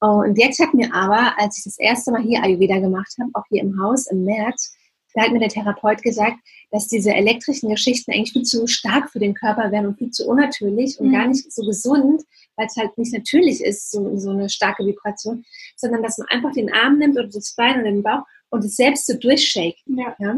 Und 0.00 0.38
jetzt 0.38 0.60
hat 0.60 0.74
mir 0.74 0.92
aber, 0.94 1.38
als 1.38 1.58
ich 1.58 1.64
das 1.64 1.78
erste 1.78 2.12
Mal 2.12 2.22
hier 2.22 2.42
Ayurveda 2.42 2.78
gemacht 2.78 3.14
habe, 3.20 3.30
auch 3.34 3.44
hier 3.48 3.62
im 3.62 3.80
Haus 3.80 4.06
im 4.08 4.24
März, 4.24 4.74
da 5.14 5.22
hat 5.22 5.32
mir 5.32 5.38
der 5.38 5.48
Therapeut 5.48 6.02
gesagt, 6.02 6.36
dass 6.70 6.88
diese 6.88 7.10
elektrischen 7.10 7.70
Geschichten 7.70 8.12
eigentlich 8.12 8.32
viel 8.32 8.42
zu 8.42 8.66
stark 8.66 9.10
für 9.10 9.18
den 9.18 9.32
Körper 9.34 9.72
wären 9.72 9.86
und 9.86 9.96
viel 9.96 10.10
zu 10.10 10.28
unnatürlich 10.28 11.00
und 11.00 11.08
mhm. 11.08 11.12
gar 11.12 11.26
nicht 11.26 11.50
so 11.50 11.62
gesund, 11.62 12.22
weil 12.56 12.66
es 12.66 12.76
halt 12.76 12.96
nicht 12.98 13.14
natürlich 13.14 13.64
ist, 13.64 13.90
so, 13.90 14.18
so 14.18 14.30
eine 14.30 14.50
starke 14.50 14.84
Vibration, 14.84 15.44
sondern 15.76 16.02
dass 16.02 16.18
man 16.18 16.28
einfach 16.28 16.52
den 16.52 16.70
Arm 16.70 16.98
nimmt 16.98 17.16
oder 17.16 17.28
das 17.28 17.54
Bein 17.56 17.80
oder 17.80 17.90
den 17.90 18.02
Bauch 18.02 18.24
und 18.50 18.64
es 18.64 18.76
selbst 18.76 19.06
so 19.06 19.16
durchshakt. 19.16 19.82
Ja. 19.86 20.14
ja? 20.18 20.36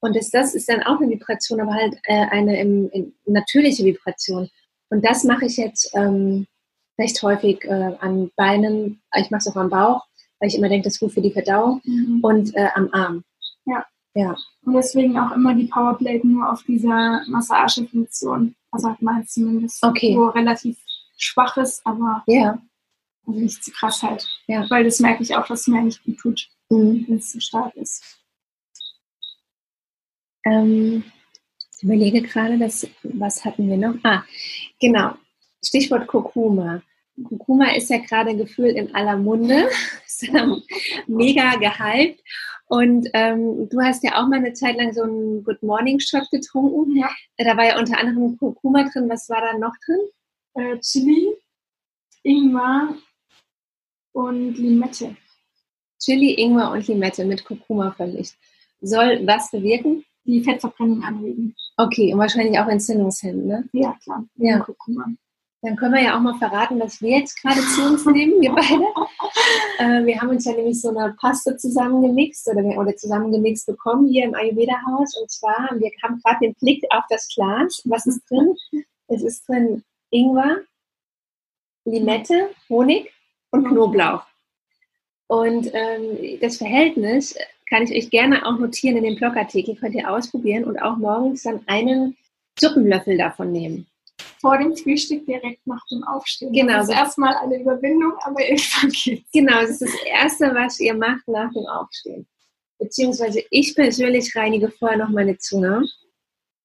Und 0.00 0.14
das, 0.14 0.30
das 0.30 0.54
ist 0.54 0.68
dann 0.68 0.82
auch 0.82 1.00
eine 1.00 1.10
Vibration, 1.10 1.60
aber 1.60 1.72
halt 1.72 1.94
äh, 2.04 2.26
eine 2.30 2.60
im, 2.60 3.14
natürliche 3.24 3.84
Vibration. 3.84 4.50
Und 4.90 5.04
das 5.04 5.24
mache 5.24 5.46
ich 5.46 5.56
jetzt 5.56 5.90
ähm, 5.94 6.46
recht 6.98 7.22
häufig 7.22 7.64
äh, 7.64 7.96
an 8.00 8.30
Beinen. 8.36 9.00
Ich 9.16 9.30
mache 9.30 9.40
es 9.40 9.48
auch 9.48 9.56
am 9.56 9.70
Bauch, 9.70 10.04
weil 10.38 10.48
ich 10.48 10.56
immer 10.56 10.68
denke, 10.68 10.84
das 10.84 10.94
ist 10.94 11.00
gut 11.00 11.12
für 11.12 11.22
die 11.22 11.32
Verdauung. 11.32 11.80
Mhm. 11.84 12.20
Und 12.22 12.54
äh, 12.56 12.68
am 12.74 12.88
Arm. 12.92 13.24
Ja. 13.64 13.84
ja. 14.14 14.36
Und 14.64 14.74
deswegen 14.74 15.18
auch 15.18 15.32
immer 15.32 15.54
die 15.54 15.66
Powerplate 15.66 16.26
nur 16.26 16.50
auf 16.50 16.62
dieser 16.64 17.22
Massagefunktion. 17.28 18.54
Also 18.70 18.88
hat 18.90 19.02
meins 19.02 19.32
zumindest. 19.32 19.82
Okay. 19.82 20.16
Wo 20.16 20.26
relativ 20.26 20.76
schwach 21.16 21.56
ist, 21.56 21.84
aber 21.86 22.22
ja. 22.26 22.60
also 23.26 23.40
nicht 23.40 23.62
zu 23.64 23.70
krass 23.72 24.02
halt. 24.02 24.28
Ja. 24.46 24.68
Weil 24.68 24.84
das 24.84 25.00
merke 25.00 25.22
ich 25.22 25.36
auch, 25.36 25.46
dass 25.46 25.60
es 25.60 25.66
mir 25.66 25.78
eigentlich 25.78 26.02
gut 26.04 26.18
tut, 26.18 26.48
mhm. 26.68 27.04
wenn 27.08 27.16
es 27.16 27.32
zu 27.32 27.40
stark 27.40 27.74
ist. 27.76 28.18
Ähm, 30.44 31.04
ich 31.76 31.82
überlege 31.82 32.22
gerade, 32.22 32.58
dass, 32.58 32.86
was 33.02 33.44
hatten 33.44 33.68
wir 33.68 33.76
noch? 33.76 33.94
Ah, 34.02 34.24
genau. 34.80 35.14
Stichwort 35.62 36.06
Kurkuma. 36.06 36.82
Kurkuma 37.24 37.74
ist 37.74 37.90
ja 37.90 37.98
gerade 37.98 38.36
gefühlt 38.36 38.76
in 38.76 38.94
aller 38.94 39.16
Munde, 39.16 39.68
ist 40.06 40.28
mega 41.06 41.56
gehypt. 41.56 42.22
Und 42.68 43.08
ähm, 43.14 43.68
du 43.70 43.80
hast 43.80 44.04
ja 44.04 44.20
auch 44.20 44.28
mal 44.28 44.38
eine 44.38 44.52
Zeit 44.52 44.76
lang 44.76 44.92
so 44.92 45.02
einen 45.02 45.42
Good 45.42 45.62
Morning 45.62 45.98
Shot 45.98 46.30
getrunken. 46.30 46.96
Ja. 46.96 47.08
Da 47.38 47.56
war 47.56 47.64
ja 47.64 47.78
unter 47.78 47.98
anderem 47.98 48.36
Kurkuma 48.36 48.84
drin. 48.84 49.08
Was 49.08 49.28
war 49.30 49.40
da 49.40 49.58
noch 49.58 49.74
drin? 49.86 50.00
Äh, 50.54 50.78
Chili, 50.80 51.34
Ingwer 52.22 52.94
und 54.12 54.58
Limette. 54.58 55.16
Chili, 55.98 56.34
Ingwer 56.34 56.70
und 56.72 56.86
Limette 56.86 57.24
mit 57.24 57.44
Kurkuma 57.44 57.92
vermischt. 57.92 58.34
Soll 58.80 59.26
was 59.26 59.50
bewirken? 59.50 60.04
Die 60.24 60.42
Fettverbrennung 60.42 61.02
anregen. 61.02 61.54
Okay, 61.78 62.12
und 62.12 62.18
wahrscheinlich 62.18 62.58
auch 62.58 62.66
entzündungshemmend, 62.66 63.46
ne? 63.46 63.68
Ja, 63.72 63.96
klar. 64.02 64.26
Ja. 64.36 64.60
Kurkuma. 64.60 65.06
Dann 65.60 65.74
können 65.74 65.94
wir 65.94 66.02
ja 66.02 66.16
auch 66.16 66.20
mal 66.20 66.38
verraten, 66.38 66.78
was 66.78 67.02
wir 67.02 67.18
jetzt 67.18 67.42
gerade 67.42 67.60
zu 67.60 67.84
uns 67.84 68.06
nehmen, 68.06 68.40
wir 68.40 68.52
beide. 68.52 68.84
äh, 69.78 70.06
wir 70.06 70.20
haben 70.20 70.30
uns 70.30 70.44
ja 70.44 70.52
nämlich 70.52 70.80
so 70.80 70.90
eine 70.90 71.16
Paste 71.20 71.56
zusammengemixt 71.56 72.46
oder, 72.48 72.62
oder 72.62 72.94
zusammengemixt 72.94 73.66
bekommen 73.66 74.08
hier 74.08 74.24
im 74.24 74.34
Ayurveda-Haus. 74.34 75.16
Und 75.20 75.30
zwar 75.30 75.68
haben 75.68 75.80
wir 75.80 75.90
haben 76.02 76.20
gerade 76.22 76.38
den 76.42 76.54
Blick 76.54 76.84
auf 76.90 77.02
das 77.10 77.28
Glas. 77.34 77.82
Was 77.86 78.06
ist 78.06 78.22
drin? 78.30 78.54
Es 79.08 79.22
ist 79.22 79.48
drin 79.48 79.82
Ingwer, 80.10 80.58
Limette, 81.84 82.50
Honig 82.68 83.10
und 83.50 83.66
Knoblauch. 83.66 84.22
Und 85.26 85.70
ähm, 85.74 86.38
das 86.40 86.58
Verhältnis 86.58 87.34
kann 87.68 87.82
ich 87.82 87.92
euch 87.92 88.10
gerne 88.10 88.46
auch 88.46 88.58
notieren 88.58 88.98
in 88.98 89.04
dem 89.04 89.16
Blogartikel, 89.16 89.74
könnt 89.74 89.96
ihr 89.96 90.08
ausprobieren 90.08 90.64
und 90.64 90.80
auch 90.80 90.96
morgens 90.96 91.42
dann 91.42 91.60
einen 91.66 92.16
Suppenlöffel 92.58 93.18
davon 93.18 93.50
nehmen 93.50 93.88
vor 94.40 94.58
dem 94.58 94.76
Frühstück 94.76 95.26
direkt 95.26 95.66
nach 95.66 95.84
dem 95.90 96.04
Aufstehen. 96.04 96.52
Genau. 96.52 96.74
Das 96.74 96.88
ist 96.88 96.94
erstmal 96.94 97.34
eine 97.36 97.60
Überwindung, 97.60 98.12
aber 98.22 98.40
irgendwann 98.42 98.90
geht's. 98.90 99.30
Genau, 99.32 99.60
das 99.60 99.70
ist 99.70 99.82
das 99.82 100.02
Erste, 100.04 100.54
was 100.54 100.80
ihr 100.80 100.94
macht 100.94 101.26
nach 101.28 101.52
dem 101.52 101.66
Aufstehen. 101.66 102.26
Beziehungsweise 102.78 103.42
ich 103.50 103.74
persönlich 103.74 104.34
reinige 104.36 104.70
vorher 104.70 104.98
noch 104.98 105.08
meine 105.08 105.36
Zunge 105.38 105.84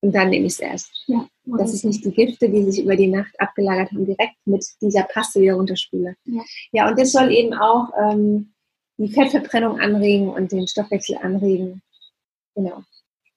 und 0.04 0.14
dann 0.14 0.30
nehme 0.30 0.48
ich 0.48 0.54
es 0.54 0.60
erst. 0.60 0.92
Ja, 1.08 1.26
Dass 1.46 1.74
ich 1.74 1.84
nicht 1.86 2.04
die 2.04 2.12
Gifte, 2.12 2.50
die 2.50 2.70
sich 2.70 2.84
über 2.84 2.98
die 2.98 3.08
Nacht 3.08 3.40
abgelagert 3.40 3.90
haben, 3.92 4.06
direkt 4.06 4.36
mit 4.46 4.66
dieser 4.82 5.04
Paste 5.04 5.40
wieder 5.40 5.54
runterspüle. 5.54 6.16
Ja, 6.26 6.42
ja 6.74 6.90
und 6.90 7.00
das 7.00 7.14
soll 7.14 7.32
eben 7.32 7.54
auch 7.54 7.90
ähm, 7.98 8.54
die 8.98 9.12
Fettverbrennung 9.12 9.80
anregen 9.80 10.30
und 10.30 10.52
den 10.52 10.68
Stoffwechsel 10.68 11.18
anregen. 11.18 11.82
Genau. 12.54 12.84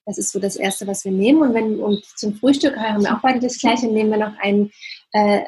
Das 0.07 0.19
ist 0.19 0.31
so 0.31 0.39
das 0.39 0.57
Erste, 0.57 0.87
was 0.87 1.05
wir 1.05 1.13
nehmen. 1.13 1.43
Und 1.43 1.55
wenn 1.55 1.81
und 1.81 2.05
zum 2.17 2.35
Frühstück 2.35 2.77
haben 2.77 3.03
wir 3.03 3.15
auch 3.15 3.21
beide 3.21 3.41
das 3.41 3.59
Gleiche, 3.59 3.89
nehmen 3.89 4.11
wir 4.11 4.19
noch 4.19 4.39
ein 4.41 4.71
äh, 5.13 5.43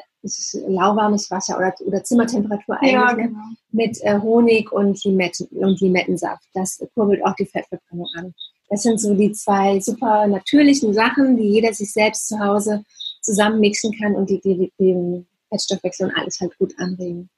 lauwarmes 0.67 1.31
Wasser 1.31 1.57
oder, 1.57 1.73
oder 1.85 2.03
Zimmertemperatur 2.03 2.77
eigentlich 2.77 2.91
ja, 2.91 3.13
ne? 3.13 3.23
genau. 3.23 3.39
mit 3.71 3.97
äh, 4.01 4.19
Honig 4.19 4.71
und, 4.71 5.01
Limetten, 5.03 5.47
und 5.51 5.79
Limettensaft. 5.79 6.43
Das 6.53 6.83
kurbelt 6.93 7.25
auch 7.25 7.35
die 7.35 7.45
Fettverbrennung 7.45 8.07
an. 8.17 8.33
Das 8.69 8.83
sind 8.83 8.99
so 8.99 9.15
die 9.15 9.31
zwei 9.31 9.79
super 9.79 10.27
natürlichen 10.27 10.93
Sachen, 10.93 11.37
die 11.37 11.47
jeder 11.47 11.73
sich 11.73 11.91
selbst 11.91 12.27
zu 12.27 12.39
Hause 12.39 12.83
zusammenmixen 13.21 13.97
kann 13.97 14.15
und 14.15 14.29
die, 14.29 14.41
die, 14.41 14.71
den 14.79 15.25
Fettstoffwechsel 15.49 16.07
und 16.07 16.15
alles 16.15 16.39
halt 16.39 16.57
gut 16.57 16.73
anregen. 16.77 17.29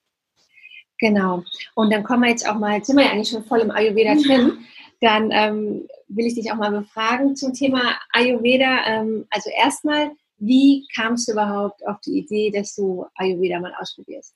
Genau. 0.99 1.43
Und 1.75 1.91
dann 1.91 2.03
kommen 2.03 2.23
wir 2.23 2.29
jetzt 2.29 2.47
auch 2.47 2.59
mal, 2.59 2.75
jetzt 2.75 2.87
sind 2.87 2.97
wir 2.97 3.05
ja 3.05 3.11
eigentlich 3.11 3.29
schon 3.29 3.43
voll 3.43 3.59
im 3.59 3.71
Ayurveda 3.71 4.13
drin, 4.15 4.59
dann 5.01 5.31
ähm, 5.31 5.87
will 6.07 6.27
ich 6.27 6.35
dich 6.35 6.51
auch 6.51 6.57
mal 6.57 6.71
befragen 6.71 7.35
zum 7.35 7.53
Thema 7.53 7.97
Ayurveda. 8.13 8.85
Ähm, 8.85 9.25
also 9.31 9.49
erstmal, 9.49 10.11
wie 10.37 10.87
kamst 10.95 11.27
du 11.27 11.33
überhaupt 11.33 11.85
auf 11.87 11.99
die 12.01 12.19
Idee, 12.19 12.51
dass 12.51 12.75
du 12.75 13.05
Ayurveda 13.15 13.59
mal 13.59 13.73
ausprobierst? 13.79 14.35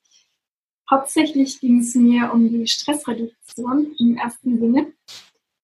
Hauptsächlich 0.90 1.60
ging 1.60 1.80
es 1.80 1.96
mir 1.96 2.32
um 2.34 2.50
die 2.50 2.68
Stressreduktion 2.68 3.96
im 4.00 4.18
ersten 4.18 4.60
Sinne 4.60 4.94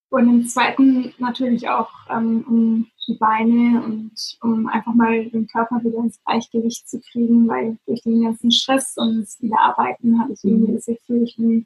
und 0.10 0.30
im 0.30 0.48
zweiten 0.48 1.14
natürlich 1.20 1.68
auch 1.70 1.92
ähm, 2.10 2.44
um 2.48 2.92
die 3.08 3.16
Beine 3.16 3.84
und 3.84 4.38
um 4.42 4.68
einfach 4.68 4.94
mal 4.94 5.26
den 5.30 5.48
Körper 5.48 5.84
wieder 5.84 6.00
ins 6.00 6.24
Gleichgewicht 6.24 6.88
zu 6.88 7.00
kriegen, 7.00 7.48
weil 7.48 7.78
durch 7.88 8.02
den 8.04 8.24
ganzen 8.24 8.52
Stress 8.52 8.98
und 8.98 9.22
das 9.22 9.42
Wiederarbeiten 9.42 10.20
habe 10.20 10.34
ich 10.34 10.44
irgendwie 10.44 10.72
mhm. 10.72 10.76
das 10.76 10.86
Gefühl, 10.86 11.24
ich 11.24 11.38
bin 11.38 11.66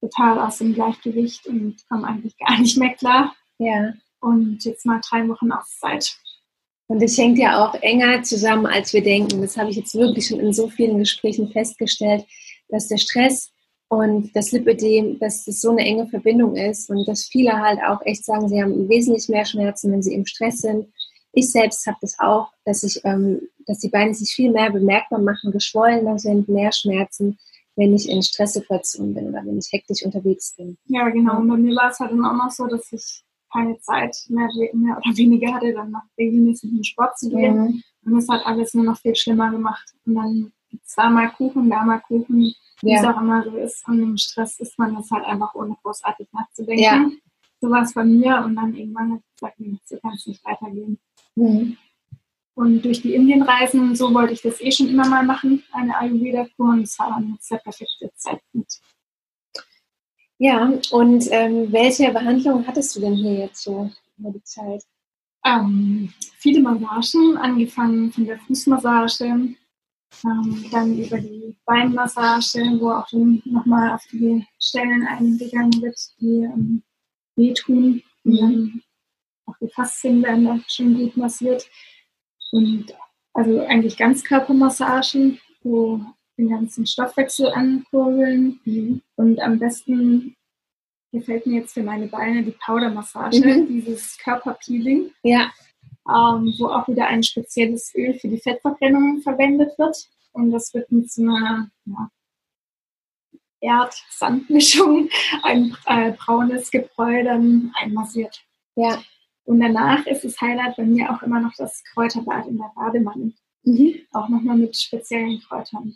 total 0.00 0.38
aus 0.38 0.58
dem 0.58 0.74
Gleichgewicht 0.74 1.46
und 1.46 1.76
komme 1.88 2.06
eigentlich 2.06 2.36
gar 2.46 2.58
nicht 2.58 2.76
mehr 2.76 2.94
klar. 2.94 3.34
Ja. 3.58 3.92
Und 4.20 4.64
jetzt 4.64 4.86
mal 4.86 5.00
drei 5.08 5.28
Wochen 5.28 5.52
Auszeit. 5.52 6.16
Und 6.88 7.02
es 7.02 7.18
hängt 7.18 7.38
ja 7.38 7.64
auch 7.64 7.74
enger 7.82 8.22
zusammen, 8.22 8.66
als 8.66 8.92
wir 8.92 9.02
denken. 9.02 9.40
Das 9.40 9.56
habe 9.56 9.70
ich 9.70 9.76
jetzt 9.76 9.94
wirklich 9.94 10.28
schon 10.28 10.40
in 10.40 10.52
so 10.52 10.68
vielen 10.68 10.98
Gesprächen 10.98 11.50
festgestellt, 11.50 12.24
dass 12.68 12.88
der 12.88 12.98
Stress 12.98 13.50
und 13.88 14.34
das 14.34 14.52
Lipödem, 14.52 15.18
dass 15.18 15.44
das 15.44 15.60
so 15.60 15.70
eine 15.70 15.84
enge 15.84 16.06
Verbindung 16.08 16.56
ist 16.56 16.90
und 16.90 17.06
dass 17.06 17.24
viele 17.24 17.60
halt 17.60 17.78
auch 17.80 18.04
echt 18.04 18.24
sagen, 18.24 18.48
sie 18.48 18.60
haben 18.60 18.88
wesentlich 18.88 19.28
mehr 19.28 19.44
Schmerzen, 19.44 19.92
wenn 19.92 20.02
sie 20.02 20.14
im 20.14 20.26
Stress 20.26 20.58
sind. 20.58 20.88
Ich 21.32 21.50
selbst 21.50 21.86
habe 21.86 21.98
das 22.00 22.18
auch, 22.18 22.50
dass 22.64 22.82
ich, 22.82 23.00
ähm, 23.04 23.42
dass 23.66 23.78
die 23.78 23.88
Beine 23.88 24.14
sich 24.14 24.30
viel 24.30 24.50
mehr 24.50 24.70
bemerkbar 24.70 25.20
machen, 25.20 25.52
geschwollener 25.52 26.18
sind, 26.18 26.48
mehr 26.48 26.72
Schmerzen, 26.72 27.38
wenn 27.76 27.94
ich 27.94 28.08
in 28.08 28.22
Stresssituationen 28.22 29.14
bin 29.14 29.28
oder 29.28 29.44
wenn 29.44 29.58
ich 29.58 29.68
hektisch 29.70 30.02
unterwegs 30.02 30.54
bin. 30.56 30.76
Ja, 30.86 31.08
genau. 31.10 31.38
Und 31.38 31.48
bei 31.48 31.56
mir 31.56 31.74
war 31.76 31.90
es 31.90 32.00
halt 32.00 32.10
dann 32.10 32.24
auch 32.24 32.32
noch 32.32 32.50
so, 32.50 32.66
dass 32.66 32.90
ich 32.92 33.22
keine 33.52 33.78
Zeit 33.78 34.16
mehr, 34.28 34.48
mehr 34.72 34.96
oder 34.96 35.16
weniger 35.16 35.54
hatte, 35.54 35.72
dann 35.72 35.90
noch 35.90 36.02
regelmäßig 36.18 36.70
in 36.70 36.76
den 36.76 36.84
Sport 36.84 37.18
zu 37.18 37.30
gehen. 37.30 37.56
Mhm. 37.56 37.82
Und 38.04 38.14
das 38.14 38.28
hat 38.28 38.44
alles 38.46 38.74
nur 38.74 38.84
noch 38.84 38.98
viel 38.98 39.14
schlimmer 39.14 39.50
gemacht. 39.50 39.94
Und 40.04 40.14
dann 40.14 40.52
gibt 40.70 40.84
es 40.84 40.94
da 40.94 41.08
mal 41.08 41.30
Kuchen, 41.30 41.70
da 41.70 41.84
mal 41.84 42.00
Kuchen, 42.00 42.54
wie 42.82 42.90
ja. 42.90 43.00
es 43.00 43.06
auch 43.06 43.20
immer 43.20 43.44
so 43.44 43.56
ist. 43.56 43.86
Und 43.86 44.02
im 44.02 44.16
Stress 44.16 44.58
ist 44.58 44.78
man 44.78 44.94
das 44.94 45.10
halt 45.10 45.24
einfach 45.24 45.54
ohne 45.54 45.76
großartig 45.82 46.28
nachzudenken. 46.32 46.82
Ja. 46.82 47.10
So 47.60 47.70
war 47.70 47.82
es 47.82 47.94
bei 47.94 48.04
mir. 48.04 48.42
Und 48.44 48.56
dann 48.56 48.74
irgendwann 48.74 49.12
hat 49.12 49.20
ich 49.20 49.36
gesagt, 49.40 49.60
nee, 49.60 49.78
so 49.84 49.96
kann 49.98 50.14
es 50.14 50.26
nicht 50.26 50.44
weitergehen. 50.44 50.98
Mhm. 51.34 51.76
Und 52.56 52.82
durch 52.82 53.02
die 53.02 53.14
Indienreisen 53.14 53.94
so 53.94 54.12
wollte 54.14 54.32
ich 54.32 54.40
das 54.40 54.62
eh 54.62 54.72
schon 54.72 54.88
immer 54.88 55.06
mal 55.06 55.22
machen, 55.22 55.62
eine 55.72 55.94
Ayurveda-Kur. 55.96 56.70
Und 56.70 56.82
es 56.84 56.98
war 56.98 57.10
dann 57.10 57.32
jetzt 57.34 57.50
der 57.50 57.58
perfekte 57.58 58.10
Zeitpunkt. 58.16 58.80
Ja, 60.38 60.72
und 60.90 61.28
ähm, 61.30 61.70
welche 61.70 62.10
Behandlung 62.12 62.66
hattest 62.66 62.96
du 62.96 63.00
denn 63.00 63.14
hier 63.14 63.34
jetzt 63.34 63.62
so 63.62 63.90
über 64.18 64.30
die 64.30 64.42
Zeit? 64.42 64.82
Ähm, 65.44 66.12
viele 66.38 66.60
Massagen, 66.60 67.36
angefangen 67.36 68.10
von 68.10 68.24
der 68.24 68.38
Fußmassage, 68.38 69.24
ähm, 70.24 70.64
dann 70.70 70.98
über 70.98 71.18
die 71.18 71.56
Beinmassage, 71.66 72.78
wo 72.80 72.90
auch 72.90 73.10
nochmal 73.44 73.92
auf 73.92 74.04
die 74.10 74.46
Stellen 74.58 75.06
eingegangen 75.06 75.82
wird, 75.82 75.98
die 76.20 76.44
ähm, 76.44 76.82
wehtun. 77.36 78.02
Und 78.24 78.32
mhm. 78.32 78.38
dann 78.38 78.82
auch 79.46 79.54
die 79.60 79.68
Faszien 79.68 80.22
werden 80.22 80.44
da 80.46 80.58
schon 80.68 80.94
gut 80.94 81.16
massiert. 81.16 81.68
Und 82.52 82.94
also 83.32 83.60
eigentlich 83.60 83.96
Ganzkörpermassagen, 83.96 85.38
wo 85.62 86.00
den 86.38 86.48
ganzen 86.48 86.86
Stoffwechsel 86.86 87.48
ankurbeln. 87.52 88.60
Mhm. 88.64 89.02
Und 89.16 89.40
am 89.40 89.58
besten 89.58 90.36
gefällt 91.12 91.46
mir 91.46 91.60
jetzt 91.60 91.74
für 91.74 91.82
meine 91.82 92.06
Beine 92.06 92.42
die 92.42 92.54
Powdermassage, 92.64 93.38
mhm. 93.38 93.68
dieses 93.68 94.18
Körperpeeling. 94.18 95.12
Ja. 95.22 95.50
Ähm, 96.08 96.54
wo 96.58 96.66
auch 96.66 96.86
wieder 96.86 97.08
ein 97.08 97.24
spezielles 97.24 97.92
Öl 97.94 98.14
für 98.14 98.28
die 98.28 98.38
Fettverbrennung 98.38 99.22
verwendet 99.22 99.76
wird. 99.76 100.08
Und 100.32 100.52
das 100.52 100.72
wird 100.72 100.90
mit 100.92 101.10
so 101.10 101.22
einer 101.22 101.68
ja, 101.84 102.10
Erd-Sandmischung, 103.60 105.08
ein 105.42 105.76
äh, 105.86 106.12
braunes 106.12 106.70
Gebräu 106.70 107.24
dann 107.24 107.72
einmassiert. 107.76 108.40
Ja. 108.76 109.02
Und 109.46 109.60
danach 109.60 110.04
ist 110.06 110.24
das 110.24 110.40
Highlight 110.40 110.76
bei 110.76 110.84
mir 110.84 111.10
auch 111.10 111.22
immer 111.22 111.40
noch 111.40 111.54
das 111.56 111.82
Kräuterbad 111.92 112.46
in 112.46 112.58
der 112.58 112.72
Bademanne. 112.74 113.32
Mhm. 113.62 113.94
Auch 114.12 114.28
nochmal 114.28 114.56
mit 114.56 114.76
speziellen 114.76 115.40
Kräutern. 115.40 115.94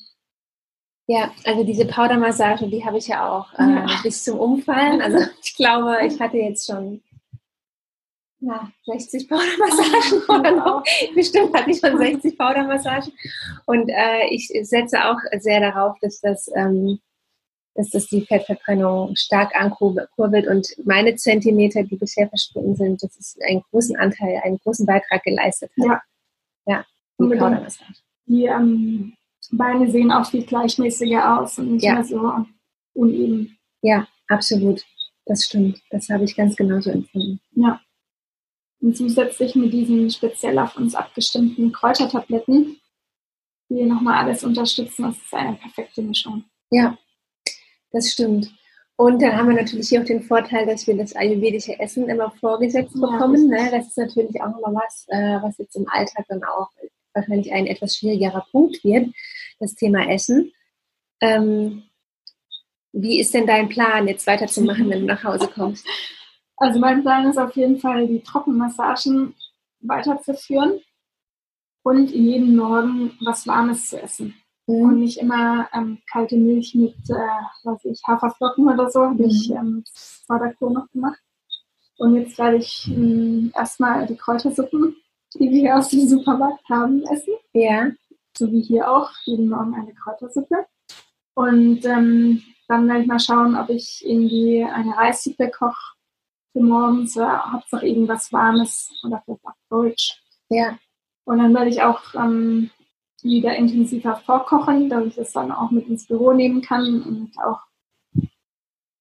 Ja, 1.07 1.33
also 1.45 1.65
diese 1.65 1.87
Powdermassage, 1.87 2.69
die 2.69 2.85
habe 2.85 2.99
ich 2.99 3.09
ja 3.09 3.29
auch 3.29 3.53
äh, 3.55 3.65
ja. 3.65 4.01
bis 4.03 4.23
zum 4.23 4.39
Umfallen. 4.39 5.03
Also 5.03 5.19
ich 5.43 5.57
glaube, 5.57 5.99
ich 6.07 6.21
hatte 6.21 6.37
jetzt 6.37 6.67
schon 6.67 7.03
ja, 8.41 8.71
60 8.87 9.29
Powdermassagen 9.29 10.23
oder 10.29 10.83
Bestimmt 11.15 11.55
hatte 11.55 11.71
ich 11.71 11.81
schon 11.81 11.99
60 11.99 12.39
Powdermassagen. 12.39 13.13
Und 13.67 13.89
äh, 13.89 14.29
ich 14.31 14.49
setze 14.63 15.05
auch 15.05 15.19
sehr 15.41 15.61
darauf, 15.61 15.97
dass 16.01 16.21
das, 16.21 16.49
ähm, 16.55 17.01
dass 17.75 17.91
das 17.91 18.07
die 18.07 18.23
Fettverbrennung 18.23 19.15
stark 19.17 19.55
ankurbelt. 19.55 20.47
Und 20.47 20.69
meine 20.85 21.15
Zentimeter, 21.17 21.83
die 21.83 21.97
bisher 21.97 22.29
verschwunden 22.29 22.77
sind, 22.77 23.03
das 23.03 23.17
ist 23.17 23.39
einen 23.49 23.63
großen 23.71 23.97
Anteil, 23.97 24.41
einen 24.45 24.59
großen 24.59 24.87
Beitrag 24.87 25.23
geleistet 25.23 25.71
hat. 25.79 25.87
Ja. 25.87 26.03
Ja, 26.67 26.85
die. 27.19 27.65
Die 28.27 28.45
ähm, 28.45 29.15
Beine 29.51 29.91
sehen 29.91 30.13
auch 30.13 30.29
viel 30.29 30.45
gleichmäßiger 30.45 31.41
aus 31.41 31.59
und 31.59 31.73
nicht 31.73 31.85
ja. 31.85 31.95
mehr 31.95 32.05
so 32.05 32.47
uneben. 32.95 33.59
Ja, 33.83 34.07
absolut. 34.29 34.85
Das 35.27 35.45
stimmt. 35.45 35.81
Das 35.91 36.09
habe 36.09 36.25
ich 36.25 36.37
ganz 36.37 36.57
genauso 36.57 36.91
empfunden. 36.91 37.41
Ja. 37.53 37.81
Und 38.81 38.97
zusätzlich 38.97 39.55
mit 39.55 39.73
diesen 39.73 40.11
speziell 40.11 40.59
auf 40.59 40.77
uns 40.77 40.95
abgestimmten 40.95 41.71
Kräutertabletten, 41.73 42.81
die 43.69 43.85
nochmal 43.85 44.25
alles 44.25 44.43
unterstützen, 44.43 45.03
das 45.03 45.17
ist 45.17 45.35
eine 45.35 45.57
perfekte 45.57 46.03
Mischung. 46.03 46.45
Ja, 46.71 46.97
das 47.93 48.11
stimmt. 48.11 48.53
Und 48.97 49.23
dann 49.23 49.35
haben 49.35 49.49
wir 49.49 49.57
natürlich 49.57 49.89
hier 49.89 50.03
auch 50.03 50.07
den 50.07 50.23
Vorteil, 50.23 50.67
dass 50.67 50.87
wir 50.87 50.95
das 50.95 51.17
ayurvedische 51.17 51.79
Essen 51.81 52.09
immer 52.09 52.31
vorgesetzt 52.33 52.93
bekommen. 52.93 53.51
Ja, 53.51 53.65
ne? 53.65 53.71
Das 53.71 53.89
ist 53.89 53.97
natürlich 53.97 54.41
auch 54.43 54.51
nochmal 54.51 54.75
was, 54.85 55.07
äh, 55.09 55.43
was 55.43 55.57
jetzt 55.57 55.77
im 55.77 55.89
Alltag 55.89 56.27
dann 56.29 56.45
auch 56.45 56.69
wahrscheinlich 57.15 57.53
ein 57.53 57.67
etwas 57.67 57.97
schwierigerer 57.97 58.47
Punkt 58.51 58.85
wird, 58.85 59.09
das 59.59 59.75
Thema 59.75 60.11
Essen. 60.11 60.53
Ähm, 61.21 61.85
wie 62.93 63.21
ist 63.21 63.35
denn 63.35 63.47
dein 63.47 63.69
Plan, 63.69 64.09
jetzt 64.09 64.27
weiterzumachen, 64.27 64.91
wenn 64.91 65.01
du 65.01 65.07
nach 65.07 65.25
Hause 65.25 65.49
kommst? 65.49 65.87
Also 66.63 66.79
mein 66.79 67.01
Plan 67.01 67.27
ist 67.27 67.39
auf 67.39 67.57
jeden 67.57 67.79
Fall, 67.79 68.07
die 68.07 68.21
Trockenmassagen 68.21 69.35
weiterzuführen 69.81 70.79
und 71.83 72.11
jeden 72.11 72.55
Morgen 72.55 73.17
was 73.25 73.47
Warmes 73.47 73.89
zu 73.89 73.99
essen. 73.99 74.35
Mhm. 74.71 74.89
Und 74.89 75.01
nicht 75.01 75.19
immer 75.19 75.69
ähm, 75.73 75.99
kalte 76.11 76.37
Milch 76.37 76.75
mit, 76.75 76.95
äh, 77.11 77.43
was 77.65 77.85
ich, 77.85 78.01
Haferflocken 78.07 78.69
oder 78.69 78.91
so, 78.91 79.03
habe 79.03 79.23
mhm. 79.23 79.29
ich 79.29 79.51
ähm, 79.51 79.85
vor 80.27 80.39
der 80.39 80.55
Kur 80.55 80.71
noch 80.71 80.91
gemacht. 80.91 81.21
Und 81.99 82.15
jetzt 82.15 82.39
werde 82.39 82.57
ich 82.57 82.89
ähm, 82.89 83.53
erstmal 83.55 84.07
die 84.07 84.17
Kräutersuppen 84.17 84.97
die 85.35 85.51
wir 85.51 85.77
aus 85.77 85.89
dem 85.89 86.09
Supermarkt 86.09 86.69
haben, 86.69 87.03
essen. 87.05 87.35
Ja. 87.53 87.91
So 88.37 88.51
wie 88.51 88.63
hier 88.63 88.91
auch, 88.91 89.11
jeden 89.25 89.49
Morgen 89.49 89.75
eine 89.75 89.95
Kräutersuppe. 89.95 90.67
Und 91.35 91.85
ähm, 91.85 92.43
dann 92.69 92.89
werde 92.89 93.03
ich 93.03 93.07
mal 93.07 93.21
schauen, 93.21 93.57
ob 93.57 93.69
ich 93.71 94.03
irgendwie 94.05 94.65
eine 94.65 94.97
Reissuppe 94.97 95.51
koche 95.51 95.95
für 96.53 96.61
morgens 96.61 97.17
oder 97.17 97.53
Hauptsache 97.53 97.87
irgendwas 97.87 98.33
Warmes 98.33 98.91
oder 99.05 99.23
vielleicht 99.25 99.47
auch 99.47 99.55
Deutsch. 99.69 100.21
Ja. 100.49 100.79
Und 101.25 101.39
dann 101.39 101.55
werde 101.55 101.71
ich 101.71 101.83
auch 101.83 102.15
ähm, 102.15 102.71
wieder 103.25 103.55
intensiver 103.57 104.17
vorkochen, 104.17 104.89
dass 104.89 105.07
ich 105.07 105.15
das 105.15 105.33
dann 105.33 105.53
auch 105.53 105.71
mit 105.71 105.89
ins 105.89 106.07
Büro 106.07 106.33
nehmen 106.33 106.63
kann 106.63 107.03
und 107.03 107.33
auch 107.45 107.61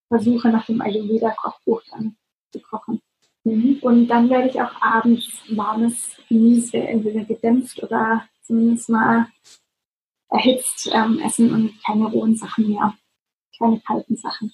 versuche 0.07 0.49
nach 0.49 0.65
dem 0.65 0.81
Ayurveda-Kochbuch 0.81 1.81
dann 1.91 2.17
zu 2.51 2.59
kochen. 2.59 3.01
Mhm. 3.43 3.79
Und 3.81 4.07
dann 4.07 4.29
werde 4.29 4.49
ich 4.49 4.59
auch 4.59 4.81
abends 4.81 5.27
warmes 5.49 6.17
Gemüse, 6.27 6.77
entweder 6.77 7.23
gedämpft 7.23 7.81
oder 7.81 8.27
zumindest 8.41 8.89
mal 8.89 9.27
erhitzt 10.29 10.89
ähm, 10.93 11.19
essen 11.25 11.53
und 11.53 11.83
keine 11.83 12.07
rohen 12.07 12.35
Sachen 12.35 12.69
mehr, 12.69 12.93
keine 13.57 13.79
kalten 13.81 14.15
Sachen. 14.17 14.51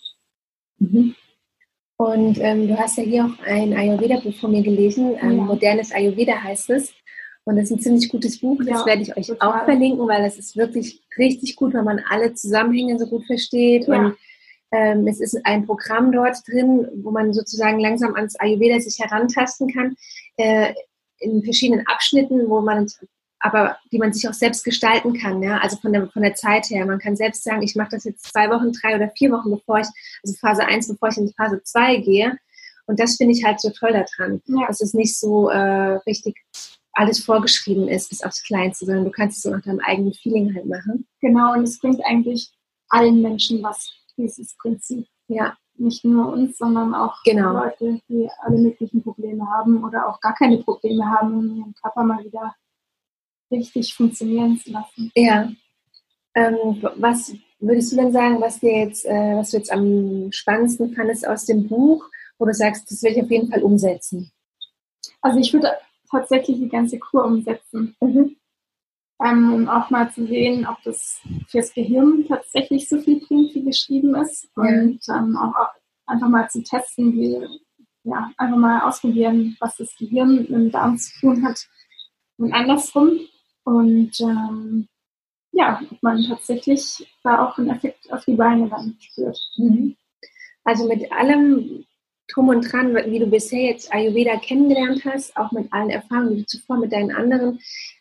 Mhm. 0.78 1.16
Und 1.98 2.38
ähm, 2.40 2.68
du 2.68 2.78
hast 2.78 2.98
ja 2.98 3.04
hier 3.04 3.26
auch 3.26 3.46
ein 3.46 3.74
Ayurveda-Buch 3.74 4.36
von 4.36 4.52
mir 4.52 4.64
gelesen, 4.64 5.16
ähm, 5.22 5.38
ja. 5.38 5.44
Modernes 5.44 5.92
Ayurveda 5.92 6.36
heißt 6.36 6.70
es. 6.72 6.94
Und 7.46 7.58
das 7.58 7.66
ist 7.66 7.72
ein 7.72 7.80
ziemlich 7.80 8.10
gutes 8.10 8.40
Buch, 8.40 8.58
das 8.60 8.80
ja, 8.80 8.86
werde 8.86 9.04
ich 9.04 9.16
euch 9.16 9.28
total. 9.28 9.62
auch 9.62 9.66
verlinken, 9.66 10.08
weil 10.08 10.24
das 10.24 10.38
ist 10.38 10.58
wirklich 10.58 11.02
richtig 11.18 11.56
gut, 11.56 11.74
wenn 11.74 11.86
man 11.86 12.02
alle 12.10 12.34
Zusammenhänge 12.34 12.98
so 12.98 13.06
gut 13.06 13.26
versteht 13.26 13.88
ja. 13.88 13.98
und 13.98 14.16
ähm, 14.72 15.08
es 15.08 15.20
ist 15.22 15.38
ein 15.46 15.66
Programm 15.66 16.12
dort 16.12 16.38
drin, 16.48 16.88
wo 17.04 17.12
man 17.12 17.34
sozusagen 17.34 17.80
langsam 17.80 18.16
ans 18.16 18.36
Ayurveda 18.40 18.80
sich 18.80 18.98
herantasten 19.00 19.72
kann, 19.72 19.96
äh, 20.38 20.74
in 21.20 21.44
verschiedenen 21.44 21.86
Abschnitten, 21.88 22.50
wo 22.50 22.62
man 22.62 22.88
aber 23.40 23.78
die 23.92 24.00
man 24.00 24.12
sich 24.12 24.28
auch 24.28 24.34
selbst 24.34 24.64
gestalten 24.64 25.14
kann, 25.14 25.44
ja, 25.44 25.60
also 25.60 25.78
von 25.78 25.94
der, 25.94 26.08
von 26.08 26.24
der 26.24 26.34
Zeit 26.34 26.70
her. 26.72 26.84
Man 26.88 26.98
kann 26.98 27.16
selbst 27.16 27.44
sagen, 27.44 27.62
ich 27.62 27.76
mache 27.76 27.90
das 27.92 28.04
jetzt 28.04 28.32
zwei 28.34 28.50
Wochen, 28.50 28.72
drei 28.72 28.96
oder 28.96 29.12
vier 29.16 29.32
Wochen, 29.32 29.52
bevor 29.52 29.80
ich, 29.80 29.88
also 30.24 30.36
Phase 30.40 30.66
1, 30.66 30.88
bevor 30.88 31.10
ich 31.10 31.18
in 31.18 31.32
Phase 31.34 31.62
2 31.62 31.98
gehe. 31.98 32.38
Und 32.88 33.00
das 33.00 33.18
finde 33.18 33.34
ich 33.34 33.44
halt 33.44 33.60
so 33.60 33.70
toll 33.70 33.92
daran, 33.92 34.42
ja. 34.48 34.66
dass 34.66 34.82
es 34.82 34.96
nicht 34.96 35.20
so 35.20 35.50
äh, 35.50 35.98
richtig 36.08 36.36
alles 36.96 37.24
vorgeschrieben 37.24 37.88
ist, 37.88 38.10
bis 38.10 38.24
aufs 38.24 38.44
Kleinste, 38.44 38.86
sondern 38.86 39.06
du 39.06 39.12
kannst 39.12 39.38
es 39.38 39.44
so 39.44 39.52
nach 39.52 39.62
deinem 39.62 39.82
eigenen 39.82 40.14
Feeling 40.14 40.54
halt 40.56 40.66
machen. 40.66 41.06
Genau, 41.22 41.54
und 41.54 41.64
es 41.64 41.78
bringt 41.80 42.04
eigentlich 42.06 42.52
allen 42.90 43.22
Menschen 43.22 43.62
was 43.62 43.92
dieses 44.18 44.56
Prinzip. 44.58 45.06
Ja, 45.28 45.58
nicht 45.78 46.06
nur 46.06 46.32
uns, 46.32 46.58
sondern 46.58 46.96
auch 46.96 47.22
genau. 47.24 47.54
Leute, 47.54 48.00
die 48.08 48.30
alle 48.40 48.58
möglichen 48.58 49.04
Probleme 49.04 49.46
haben 49.50 49.84
oder 49.84 50.08
auch 50.08 50.20
gar 50.22 50.34
keine 50.36 50.58
Probleme 50.60 51.06
haben, 51.06 51.38
um 51.38 51.58
ihren 51.58 51.74
Körper 51.76 52.04
mal 52.04 52.24
wieder 52.24 52.56
richtig 53.52 53.94
funktionieren 53.94 54.58
zu 54.58 54.72
lassen. 54.72 55.12
Ja. 55.16 55.52
Ähm, 56.34 56.82
was 56.98 57.34
würdest 57.60 57.92
du 57.92 57.98
denn 57.98 58.12
sagen, 58.12 58.42
was 58.42 58.60
dir 58.60 58.78
jetzt, 58.78 59.06
äh, 59.06 59.36
was 59.36 59.52
du 59.52 59.58
jetzt 59.58 59.72
am 59.72 60.32
spannendsten 60.32 60.94
fandest 60.94 61.28
aus 61.28 61.46
dem 61.46 61.68
Buch, 61.68 62.06
wo 62.38 62.46
du 62.46 62.54
sagst, 62.54 62.90
das 62.90 63.04
will 63.04 63.12
ich 63.12 63.22
auf 63.22 63.32
jeden 63.32 63.50
Fall 63.50 63.64
umsetzen? 63.64 64.32
Also 65.22 65.40
ich 65.40 65.54
würde 65.54 65.72
tatsächlich 66.10 66.58
die 66.60 66.70
ganze 66.70 67.00
Kur 67.00 67.26
umsetzen. 67.26 67.96
Mhm 68.00 68.36
ähm, 69.24 69.54
um 69.54 69.70
auch 69.70 69.90
mal 69.90 70.12
zu 70.12 70.26
sehen, 70.28 70.68
ob 70.68 70.82
das 70.84 71.22
fürs 71.48 71.74
Gehirn 71.74 72.26
tatsächlich 72.28 72.90
so 72.90 73.00
viel 73.00 73.20
bringt, 73.26 73.56
wie 73.56 73.64
geschrieben 73.64 74.16
ist. 74.16 74.50
Ja. 74.58 74.64
Und 74.64 75.00
ähm, 75.10 75.38
auch, 75.38 75.56
auch, 75.56 75.70
einfach 76.06 76.28
mal 76.28 76.50
zu 76.50 76.62
testen, 76.64 77.14
wie, 77.14 77.48
ja, 78.04 78.32
einfach 78.38 78.58
mal 78.58 78.82
ausprobieren, 78.82 79.56
was 79.60 79.78
das 79.78 79.96
Gehirn 79.98 80.46
im 80.46 80.72
Darm 80.72 80.98
zu 80.98 81.18
tun 81.20 81.46
hat 81.46 81.66
und 82.38 82.54
andersrum. 82.54 83.20
Und 83.64 84.20
ähm, 84.20 84.88
ja, 85.52 85.82
ob 85.90 86.04
man 86.04 86.24
tatsächlich 86.24 87.08
da 87.24 87.46
auch 87.46 87.58
einen 87.58 87.70
Effekt 87.70 88.12
auf 88.12 88.26
die 88.26 88.36
Beine 88.36 88.70
dann 88.70 88.98
spürt. 89.00 89.40
Mhm. 89.58 89.96
Also 90.66 90.88
mit 90.88 91.12
allem 91.12 91.86
Drum 92.28 92.50
und 92.50 92.62
Dran, 92.62 92.96
wie 92.96 93.20
du 93.20 93.28
bisher 93.28 93.62
jetzt 93.62 93.94
Ayurveda 93.94 94.38
kennengelernt 94.38 95.04
hast, 95.06 95.38
auch 95.38 95.52
mit 95.52 95.72
allen 95.72 95.90
Erfahrungen, 95.90 96.36
die 96.36 96.42
du 96.42 96.48
zuvor 96.48 96.78
mit 96.78 96.92
deinen 96.92 97.12
anderen 97.12 97.60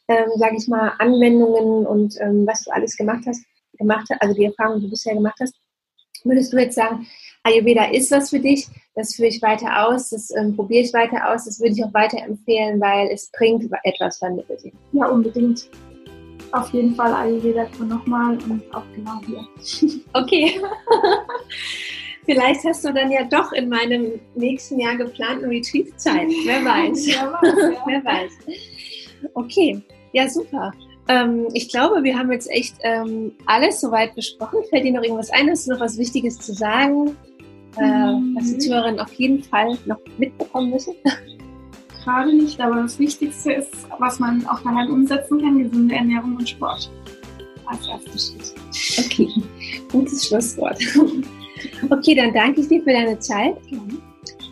ähm, 0.09 0.31
sage 0.37 0.57
ich 0.59 0.69
mal, 0.69 0.93
Anwendungen 0.99 1.87
und 1.87 2.21
ähm, 2.21 2.47
was 2.47 2.65
du 2.65 2.71
alles 2.71 2.97
gemacht 2.97 3.25
hast, 3.27 3.43
gemacht 3.79 4.07
hast, 4.11 4.21
also 4.21 4.35
die 4.35 4.45
Erfahrungen, 4.45 4.81
die 4.81 4.87
du 4.87 4.91
bisher 4.91 5.15
gemacht 5.15 5.37
hast, 5.41 5.55
würdest 6.25 6.53
du 6.53 6.59
jetzt 6.59 6.75
sagen, 6.75 7.07
Ayurveda 7.43 7.85
ist 7.91 8.11
was 8.11 8.31
für 8.31 8.39
dich, 8.39 8.67
das 8.95 9.15
führe 9.15 9.29
ich 9.29 9.43
weiter 9.43 9.87
aus, 9.87 10.11
das 10.11 10.31
ähm, 10.37 10.57
probiere 10.57 10.85
ich 10.85 10.93
weiter 10.95 11.31
aus, 11.31 11.45
das 11.45 11.61
würde 11.61 11.73
ich 11.73 11.85
auch 11.85 11.93
weiter 11.93 12.19
empfehlen, 12.19 12.81
weil 12.81 13.09
es 13.09 13.31
bringt 13.33 13.71
etwas 13.83 14.19
von 14.19 14.37
dir. 14.37 14.45
Ja, 14.93 15.07
unbedingt. 15.07 15.69
Auf 16.53 16.71
jeden 16.71 16.95
Fall 16.95 17.13
Ayurveda 17.13 17.67
für 17.67 17.85
nochmal 17.85 18.39
und 18.45 18.63
auch 18.75 18.85
genau 18.95 19.21
hier. 19.27 20.01
Okay. 20.13 20.61
Vielleicht 22.25 22.65
hast 22.65 22.85
du 22.85 22.93
dann 22.93 23.11
ja 23.11 23.25
doch 23.25 23.53
in 23.53 23.69
meinem 23.69 24.21
nächsten 24.35 24.81
Jahr 24.81 24.97
geplanten 24.97 25.47
Retreat 25.47 25.99
Zeit. 26.01 26.29
Wer 26.45 26.65
weiß. 26.65 27.07
Wer 27.07 27.33
weiß. 27.33 27.79
Wer 27.87 28.05
weiß. 28.05 28.33
Okay, 29.35 29.83
ja, 30.13 30.29
super. 30.29 30.73
Ähm, 31.09 31.49
ich 31.53 31.69
glaube, 31.69 32.03
wir 32.03 32.19
haben 32.19 32.33
jetzt 32.33 32.51
echt 32.51 32.77
ähm, 32.83 33.33
alles 33.47 33.81
soweit 33.81 34.15
besprochen. 34.15 34.61
Fällt 34.71 34.85
dir 34.85 34.93
noch 34.93 35.03
irgendwas 35.03 35.31
ein? 35.31 35.51
Hast 35.51 35.67
du 35.67 35.73
noch 35.73 35.81
was 35.81 35.99
Wichtiges 35.99 36.39
zu 36.39 36.55
sagen, 36.55 37.17
äh, 37.77 38.13
mhm. 38.13 38.37
was 38.37 38.47
die 38.47 38.59
Zuhörerinnen 38.59 39.01
auf 39.01 39.13
jeden 39.15 39.43
Fall 39.43 39.77
noch 39.85 39.99
mitbekommen 40.17 40.71
müssen? 40.71 40.95
Gerade 42.05 42.35
nicht, 42.35 42.61
aber 42.61 42.83
das 42.83 42.99
Wichtigste 42.99 43.53
ist, 43.53 43.73
was 43.99 44.19
man 44.19 44.47
auch 44.47 44.61
daheim 44.61 44.93
umsetzen 44.93 45.41
kann, 45.41 45.63
gesunde 45.63 45.95
Ernährung 45.95 46.37
und 46.37 46.49
Sport. 46.49 46.91
Als 47.67 47.87
erstes 47.89 48.55
Schritt. 48.73 49.07
Okay, 49.07 49.29
gutes 49.91 50.27
Schlusswort. 50.27 50.79
Okay, 51.91 52.15
dann 52.15 52.33
danke 52.33 52.61
ich 52.61 52.69
dir 52.69 52.83
für 52.83 52.93
deine 52.93 53.19
Zeit 53.19 53.57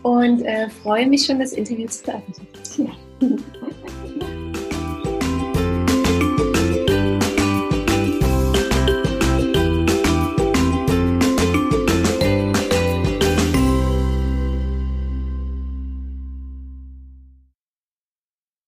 und 0.03 0.43
äh, 0.43 0.69
freue 0.83 1.07
mich 1.07 1.27
schon, 1.27 1.39
das 1.39 1.53
Interview 1.53 1.87
zu 1.87 2.05
veröffentlichen. 2.05 2.91
Ja. 3.21 3.29